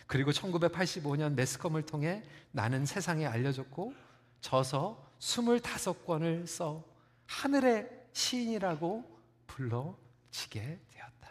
그리고 0.09 0.31
1985년 0.33 1.35
매스컴을 1.35 1.83
통해 1.83 2.25
나는 2.51 2.87
세상에 2.87 3.27
알려졌고 3.27 3.95
저서 4.41 5.07
25권을 5.21 6.47
써 6.47 6.83
하늘의 7.27 7.91
시인이라고 8.15 9.05
불러지게 9.47 10.81
되었다. 10.91 11.29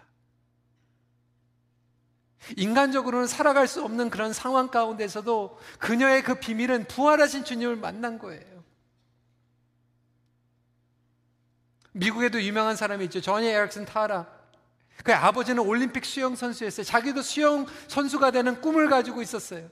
인간적으로는 2.56 3.26
살아갈 3.26 3.68
수 3.68 3.84
없는 3.84 4.12
그런 4.12 4.32
상황 4.32 4.70
가운데서도 4.70 5.58
그녀의 5.80 6.24
그 6.24 6.36
비밀은 6.36 6.88
부활하신 6.88 7.46
주님을 7.46 7.78
만난 7.78 8.20
거예요. 8.20 8.64
미국에도 11.94 12.40
유명한 12.44 12.76
사람이 12.76 13.06
있죠. 13.06 13.22
저니 13.22 13.48
에릭슨 13.48 13.86
타라. 13.86 14.37
그 15.04 15.14
아버지는 15.14 15.64
올림픽 15.64 16.06
수영 16.06 16.36
선수였어요. 16.36 16.84
자기도 16.84 17.22
수영 17.22 17.66
선수가 17.88 18.32
되는 18.32 18.60
꿈을 18.62 18.90
가지고 18.90 19.22
있었어요. 19.22 19.70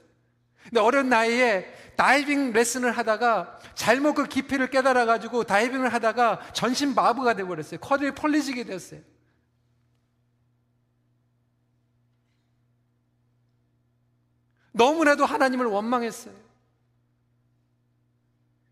근데 0.64 0.80
어린 0.80 1.08
나이에 1.08 1.72
다이빙 1.96 2.52
레슨을 2.52 2.92
하다가 2.92 3.60
잘못 3.74 4.14
그 4.14 4.26
깊이를 4.26 4.68
깨달아 4.68 5.06
가지고 5.06 5.44
다이빙을 5.44 5.92
하다가 5.92 6.52
전신 6.52 6.94
마부가 6.94 7.34
돼 7.34 7.44
버렸어요. 7.44 7.80
쿼드리 7.80 8.12
폴리지게 8.12 8.64
되었어요. 8.64 9.00
너무나도 14.72 15.24
하나님을 15.24 15.66
원망했어요. 15.66 16.34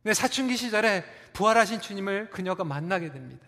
근데 0.03 0.13
사춘기 0.13 0.57
시절에 0.57 1.05
부활하신 1.33 1.81
주님을 1.81 2.29
그녀가 2.31 2.63
만나게 2.63 3.11
됩니다. 3.11 3.47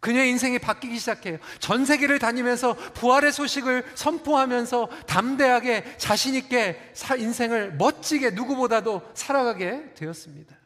그녀의 0.00 0.30
인생이 0.30 0.58
바뀌기 0.58 0.98
시작해요. 0.98 1.38
전 1.58 1.84
세계를 1.84 2.18
다니면서 2.18 2.74
부활의 2.94 3.32
소식을 3.32 3.84
선포하면서 3.94 4.88
담대하게 5.06 5.96
자신있게 5.98 6.92
인생을 7.18 7.76
멋지게 7.76 8.30
누구보다도 8.30 9.02
살아가게 9.14 9.94
되었습니다. 9.94 10.56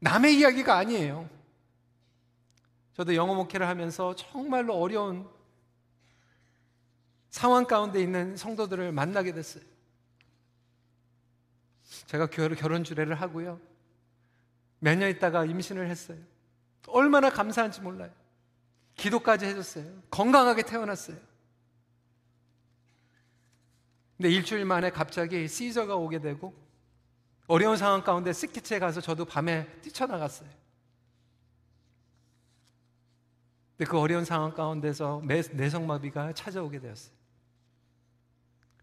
남의 0.00 0.38
이야기가 0.38 0.76
아니에요. 0.76 1.28
저도 2.94 3.14
영어 3.14 3.34
목회를 3.34 3.66
하면서 3.66 4.14
정말로 4.14 4.74
어려운 4.74 5.28
상황 7.30 7.64
가운데 7.64 8.02
있는 8.02 8.36
성도들을 8.36 8.92
만나게 8.92 9.32
됐어요. 9.32 9.62
제가 12.06 12.26
결혼 12.26 12.84
주례를 12.84 13.14
하고요. 13.14 13.60
몇 14.80 14.96
년 14.96 15.10
있다가 15.10 15.44
임신을 15.44 15.88
했어요. 15.88 16.18
얼마나 16.88 17.30
감사한지 17.30 17.80
몰라요. 17.80 18.10
기도까지 18.96 19.46
해줬어요. 19.46 20.02
건강하게 20.10 20.62
태어났어요. 20.62 21.16
근데 24.16 24.30
일주일 24.30 24.64
만에 24.64 24.90
갑자기 24.90 25.46
시저가 25.48 25.96
오게 25.96 26.20
되고 26.20 26.54
어려운 27.46 27.76
상황 27.76 28.02
가운데 28.02 28.32
스키치에 28.32 28.78
가서 28.78 29.00
저도 29.00 29.24
밤에 29.24 29.66
뛰쳐나갔어요. 29.80 30.48
근데 33.76 33.90
그 33.90 33.98
어려운 33.98 34.24
상황 34.24 34.52
가운데서 34.52 35.22
내성마비가 35.52 36.32
찾아오게 36.32 36.80
되었어요. 36.80 37.14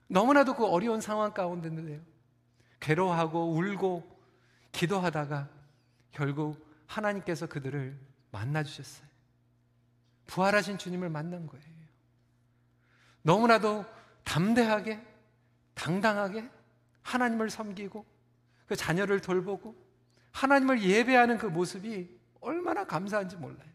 너무나도 0.08 0.56
그 0.56 0.66
어려운 0.66 1.02
상황 1.02 1.34
가운데인데요. 1.34 2.02
괴로워하고 2.80 3.52
울고 3.54 4.18
기도하다가 4.72 5.57
결국 6.12 6.66
하나님께서 6.88 7.48
그들을 7.48 7.98
만나 8.32 8.64
주셨어요. 8.64 9.08
부활하신 10.28 10.78
주님을 10.78 11.10
만난 11.10 11.48
거예요. 11.48 11.66
너무나도 13.22 13.86
담대하게, 14.24 15.02
당당하게 15.74 16.50
하나님을 17.02 17.50
섬기고 17.50 18.06
그 18.68 18.76
자녀를 18.76 19.22
돌보고 19.22 19.76
하나님을 20.32 20.82
예배하는 20.82 21.38
그 21.38 21.46
모습이 21.46 22.10
얼마나 22.42 22.86
감사한지 22.86 23.38
몰라요. 23.38 23.68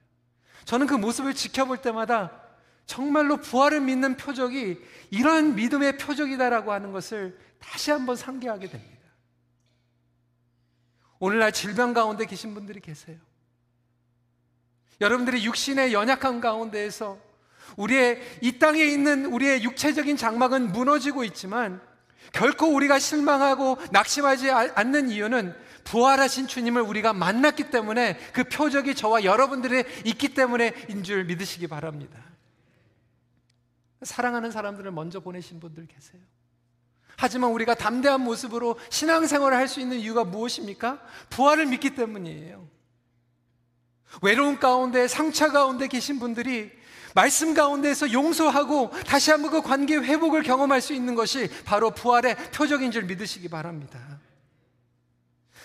저는 0.65 0.87
그 0.87 0.95
모습을 0.95 1.35
지켜볼 1.35 1.83
때마다 1.83 2.41
정말로 2.87 3.39
부활을 3.39 3.81
믿는 3.81 4.17
표적이 4.17 4.81
이러한 5.11 5.55
믿음의 5.55 5.99
표적이다라고 5.99 6.73
하는 6.73 6.93
것을 6.93 7.39
다시 7.59 7.91
한번 7.91 8.17
상기하게 8.17 8.69
됩니다. 8.69 9.02
오늘날 11.23 11.53
질병 11.53 11.95
가운데 11.95 12.27
계신 12.27 12.53
분들이 12.53 12.81
계세요. 12.81 13.17
여러분들이 15.01 15.45
육신의 15.45 15.93
연약한 15.93 16.41
가운데에서 16.41 17.17
우리의 17.77 18.21
이 18.41 18.59
땅에 18.59 18.83
있는 18.83 19.27
우리의 19.27 19.63
육체적인 19.63 20.17
장막은 20.17 20.73
무너지고 20.73 21.23
있지만 21.23 21.81
결코 22.33 22.75
우리가 22.75 22.99
실망하고 22.99 23.79
낙심하지 23.93 24.51
않는 24.51 25.11
이유는 25.11 25.55
부활하신 25.85 26.49
주님을 26.49 26.83
우리가 26.83 27.13
만났기 27.13 27.71
때문에 27.71 28.19
그 28.33 28.43
표적이 28.43 28.97
저와 28.97 29.23
여러분들의 29.23 29.85
있기 30.05 30.35
때문에인 30.35 31.05
줄 31.05 31.25
믿으시기 31.27 31.69
바랍니다. 31.69 32.19
사랑하는 34.03 34.51
사람들을 34.51 34.91
먼저 34.91 35.21
보내신 35.21 35.61
분들 35.61 35.87
계세요. 35.87 36.21
하지만 37.17 37.51
우리가 37.51 37.75
담대한 37.75 38.21
모습으로 38.23 38.79
신앙생활을 38.91 39.57
할 39.57 39.69
수 39.69 39.81
있는 39.81 39.99
이유가 39.99 40.25
무엇입니까? 40.25 41.01
부활을 41.31 41.67
믿기 41.67 41.95
때문이에요. 41.95 42.67
외로운 44.21 44.59
가운데, 44.59 45.09
상처 45.09 45.51
가운데 45.51 45.87
계신 45.89 46.19
분들이 46.19 46.71
말씀 47.15 47.55
가운데에서 47.55 48.13
용서하고 48.13 48.91
다시 49.07 49.31
한번 49.31 49.51
그 49.51 49.63
관계 49.63 49.97
회복을 49.97 50.43
경험할 50.43 50.81
수 50.81 50.93
있는 50.95 51.15
것이 51.15 51.49
바로 51.65 51.91
부활의 51.91 52.37
표적인 52.53 52.91
줄 52.91 53.05
믿으시기 53.05 53.49
바랍니다. 53.49 54.21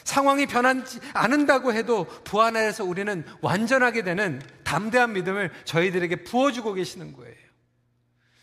상황이 0.04 0.46
변하지 0.46 1.00
않는다고 1.14 1.74
해도 1.74 2.06
부활 2.24 2.56
안에서 2.56 2.86
우리는 2.86 3.26
완전하게 3.42 4.04
되는 4.04 4.42
담대한 4.64 5.14
믿음을 5.14 5.52
저희들에게 5.66 6.24
부어주고 6.24 6.74
계시는 6.74 7.14
거예요. 7.14 7.47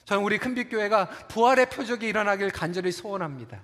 저는 0.05 0.23
우리 0.23 0.39
큰빛교회가 0.39 1.09
부활의 1.29 1.71
표적이 1.71 2.09
일어나길 2.09 2.51
간절히 2.51 2.93
소원합니다. 2.93 3.61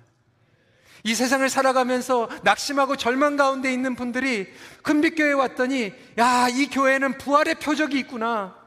이 1.03 1.15
세상을 1.15 1.47
살아가면서 1.49 2.29
낙심하고 2.43 2.95
절망 2.95 3.35
가운데 3.35 3.73
있는 3.73 3.95
분들이 3.95 4.47
큰빛교회에 4.83 5.33
왔더니, 5.33 5.93
야, 6.19 6.47
이 6.49 6.67
교회는 6.67 7.17
부활의 7.17 7.55
표적이 7.55 7.99
있구나. 7.99 8.61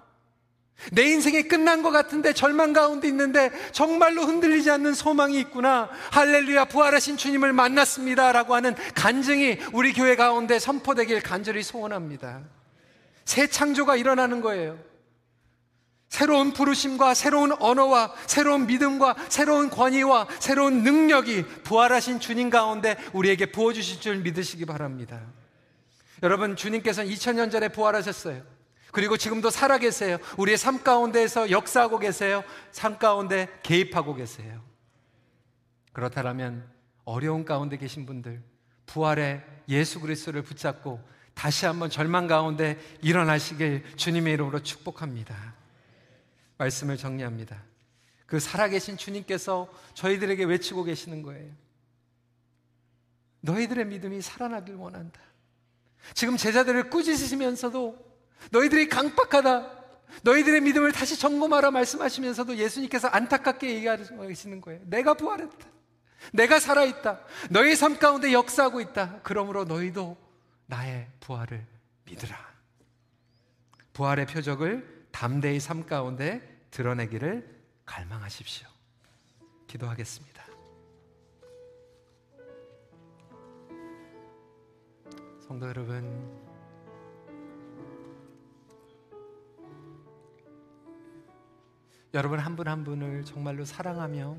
내 0.91 1.05
인생이 1.05 1.45
끝난 1.45 1.83
것 1.83 1.91
같은데 1.91 2.33
절망 2.33 2.73
가운데 2.73 3.07
있는데 3.07 3.51
정말로 3.71 4.23
흔들리지 4.23 4.71
않는 4.73 4.95
소망이 4.95 5.39
있구나. 5.39 5.89
할렐루야, 6.11 6.67
부활하신 6.67 7.17
주님을 7.17 7.53
만났습니다. 7.53 8.33
라고 8.33 8.55
하는 8.55 8.75
간증이 8.95 9.59
우리 9.73 9.93
교회 9.93 10.17
가운데 10.17 10.59
선포되길 10.59 11.23
간절히 11.23 11.63
소원합니다. 11.63 12.43
새 13.25 13.47
창조가 13.47 13.97
일어나는 13.97 14.41
거예요. 14.41 14.79
새로운 16.15 16.53
부르심과 16.53 17.13
새로운 17.15 17.51
언어와 17.61 18.15
새로운 18.27 18.69
믿음과 18.69 19.17
새로운 19.29 19.69
권위와 19.69 20.29
새로운 20.39 20.85
능력이 20.85 21.45
부활하신 21.65 22.21
주님 22.21 22.51
가운데 22.51 22.97
우리에게 23.13 23.47
부어주실 23.51 24.01
줄 24.01 24.19
믿으시기 24.19 24.65
바랍니다. 24.65 25.21
여러분, 26.23 26.55
주님께서는 26.55 27.11
2000년 27.11 27.51
전에 27.51 27.67
부활하셨어요. 27.67 28.43
그리고 28.93 29.17
지금도 29.17 29.51
살아계세요. 29.51 30.19
우리의 30.39 30.57
삶 30.57 30.85
가운데에서 30.85 31.51
역사하고 31.51 31.99
계세요. 31.99 32.45
삶 32.71 32.97
가운데 32.97 33.49
개입하고 33.65 34.15
계세요. 34.15 34.63
그렇다면 35.93 36.65
어려운 37.05 37.45
가운데 37.45 37.77
계신 37.77 38.07
분들, 38.07 38.41
부활의 38.87 39.43
예수 39.69 39.99
그리스도를 39.99 40.43
붙잡고 40.43 41.01
다시 41.35 41.67
한번 41.67 41.91
절망 41.91 42.29
가운데 42.29 42.79
일어나시길 43.03 43.97
주님의 43.97 44.35
이름으로 44.35 44.63
축복합니다. 44.63 45.64
말씀을 46.65 46.97
정리합니다. 46.97 47.63
그 48.27 48.41
살아계신 48.41 48.97
주님께서 48.97 49.69
저희들에게 49.95 50.45
외치고 50.45 50.85
계시는 50.85 51.23
거예요. 51.23 51.53
너희들의 53.41 53.85
믿음이 53.87 54.23
살아나길 54.23 54.75
원한다. 54.77 55.21
지금 56.15 56.37
제자들을 56.37 56.91
꾸짖으시면서도 56.91 57.99
너희들이 58.51 58.89
강박하다. 58.89 59.85
너희들의 60.23 60.61
믿음을 60.63 60.93
다시 60.93 61.19
점검하라 61.19 61.71
말씀하시면서도 61.71 62.57
예수님께서 62.57 63.09
안타깝게 63.09 63.75
얘기하시는 63.75 64.61
거예요. 64.61 64.81
내가 64.85 65.15
부활했다. 65.15 65.67
내가 66.33 66.59
살아있다. 66.59 67.21
너희 67.51 67.77
삶 67.77 67.99
가운데 67.99 68.33
역사하고 68.33 68.81
있다. 68.81 69.21
그러므로 69.23 69.65
너희도 69.65 70.17
나의 70.67 71.09
부활을 71.21 71.67
믿으라. 72.05 72.55
부활의 73.93 74.27
표적을 74.27 75.07
담대히 75.11 75.61
삶 75.61 75.85
가운데 75.87 76.54
드러내기를 76.75 77.49
갈망하십시오. 77.87 78.67
기도하겠습니다. 79.69 80.45
성도 85.39 85.69
여러분, 85.69 86.03
여러분 92.13 92.41
한 92.41 92.57
분한 92.57 92.79
한 92.79 92.85
분을 92.85 93.25
정말로 93.25 93.65
사랑하며 93.65 94.37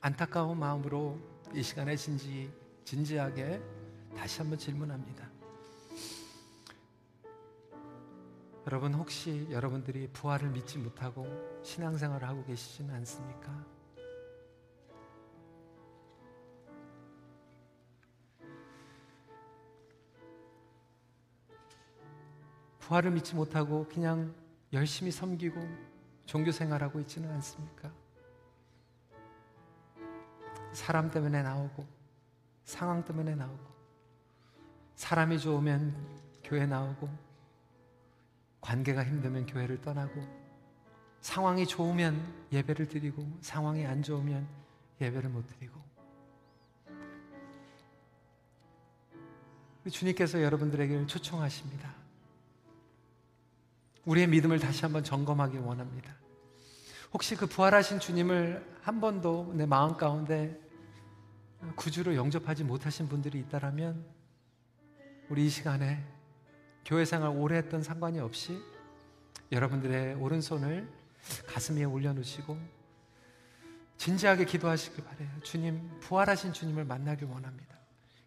안타까운 0.00 0.58
마음으로 0.58 1.16
이 1.54 1.62
시간에 1.62 1.94
진지, 1.94 2.52
진지하게 2.84 3.62
다시 4.16 4.40
한번 4.40 4.58
질문합니다. 4.58 5.31
여러분 8.66 8.94
혹시 8.94 9.48
여러분들이 9.50 10.08
부활을 10.12 10.50
믿지 10.50 10.78
못하고 10.78 11.26
신앙생활을 11.64 12.28
하고 12.28 12.44
계시지는 12.44 12.94
않습니까? 12.94 13.52
부활을 22.78 23.10
믿지 23.10 23.34
못하고 23.34 23.88
그냥 23.88 24.32
열심히 24.72 25.10
섬기고 25.10 25.60
종교 26.26 26.52
생활하고 26.52 27.00
있지는 27.00 27.30
않습니까? 27.32 27.90
사람 30.72 31.10
때문에 31.10 31.42
나오고 31.42 31.84
상황 32.64 33.04
때문에 33.04 33.34
나오고 33.34 33.72
사람이 34.94 35.40
좋으면 35.40 35.96
교회 36.44 36.64
나오고 36.64 37.31
관계가 38.62 39.04
힘들면 39.04 39.46
교회를 39.46 39.82
떠나고 39.82 40.26
상황이 41.20 41.66
좋으면 41.66 42.46
예배를 42.52 42.88
드리고 42.88 43.38
상황이 43.42 43.84
안 43.84 44.02
좋으면 44.02 44.48
예배를 45.00 45.28
못 45.28 45.46
드리고 45.46 45.80
주님께서 49.90 50.42
여러분들에게 50.42 51.06
초청하십니다. 51.06 51.92
우리의 54.04 54.28
믿음을 54.28 54.58
다시 54.58 54.82
한번 54.82 55.02
점검하기 55.02 55.58
원합니다. 55.58 56.14
혹시 57.12 57.36
그 57.36 57.46
부활하신 57.46 57.98
주님을 58.00 58.78
한 58.80 59.00
번도 59.00 59.52
내 59.54 59.66
마음 59.66 59.96
가운데 59.96 60.58
구주로 61.76 62.14
영접하지 62.14 62.64
못하신 62.64 63.08
분들이 63.08 63.38
있다라면 63.40 64.04
우리 65.28 65.46
이 65.46 65.48
시간에 65.48 66.04
교회 66.84 67.04
생활 67.04 67.30
오래 67.30 67.56
했던 67.56 67.82
상관이 67.82 68.18
없이 68.18 68.60
여러분들의 69.50 70.14
오른손을 70.14 70.88
가슴 71.46 71.76
위에 71.76 71.84
올려놓으시고 71.84 72.58
진지하게 73.96 74.46
기도하시길 74.46 75.04
바래요. 75.04 75.28
주님, 75.42 76.00
부활하신 76.00 76.52
주님을 76.52 76.84
만나길 76.84 77.28
원합니다. 77.28 77.76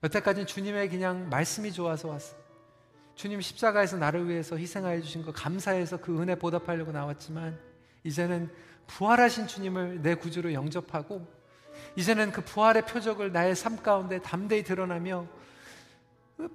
여태까지는 0.04 0.48
주님의 0.48 0.90
그냥 0.90 1.30
말씀이 1.30 1.72
좋아서 1.74 2.10
왔어요. 2.10 2.40
주님 3.16 3.42
십자가에서 3.42 3.98
나를 3.98 4.30
위해서 4.30 4.58
희생하여 4.58 5.02
주신 5.02 5.24
거 5.24 5.32
감사해서 5.32 5.98
그 5.98 6.22
은혜 6.22 6.36
보답하려고 6.36 6.92
나왔지만 6.92 7.58
이제는 8.04 8.50
부활하신 8.88 9.48
주님을 9.48 10.02
내 10.02 10.16
구주로 10.16 10.54
영접하고 10.54 11.28
이제는 11.96 12.32
그 12.32 12.42
부활의 12.42 12.86
표적을 12.86 13.32
나의 13.32 13.56
삶 13.56 13.82
가운데 13.82 14.22
담대히 14.22 14.64
드러나며 14.64 15.28
그 15.28 15.36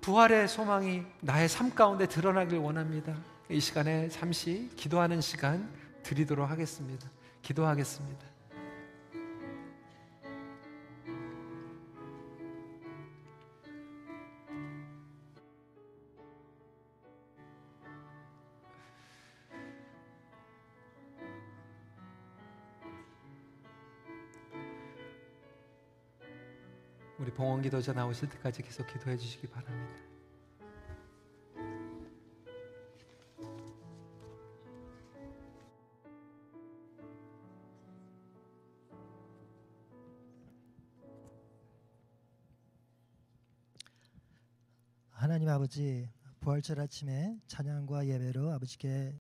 부활의 0.01 0.49
소망이 0.49 1.03
나의 1.21 1.49
삶 1.49 1.75
가운데 1.75 2.07
드러나길 2.07 2.59
원합니다. 2.59 3.16
이 3.49 3.61
시간에 3.61 4.09
잠시 4.09 4.71
기도하는 4.77 5.21
시간 5.21 5.69
드리도록 6.03 6.49
하겠습니다. 6.49 7.09
기도하겠습니다. 7.43 8.30
봉헌 27.40 27.62
기도자 27.62 27.94
나오실 27.94 28.29
때까지 28.29 28.61
계속 28.61 28.87
기도해 28.87 29.16
주시기 29.16 29.46
바랍니다. 29.46 29.94
하나님 45.09 45.48
아버지 45.48 46.11
부활절 46.40 46.79
아침에 46.79 47.38
찬양과 47.46 48.07
예배로 48.07 48.50
아버지께 48.50 49.18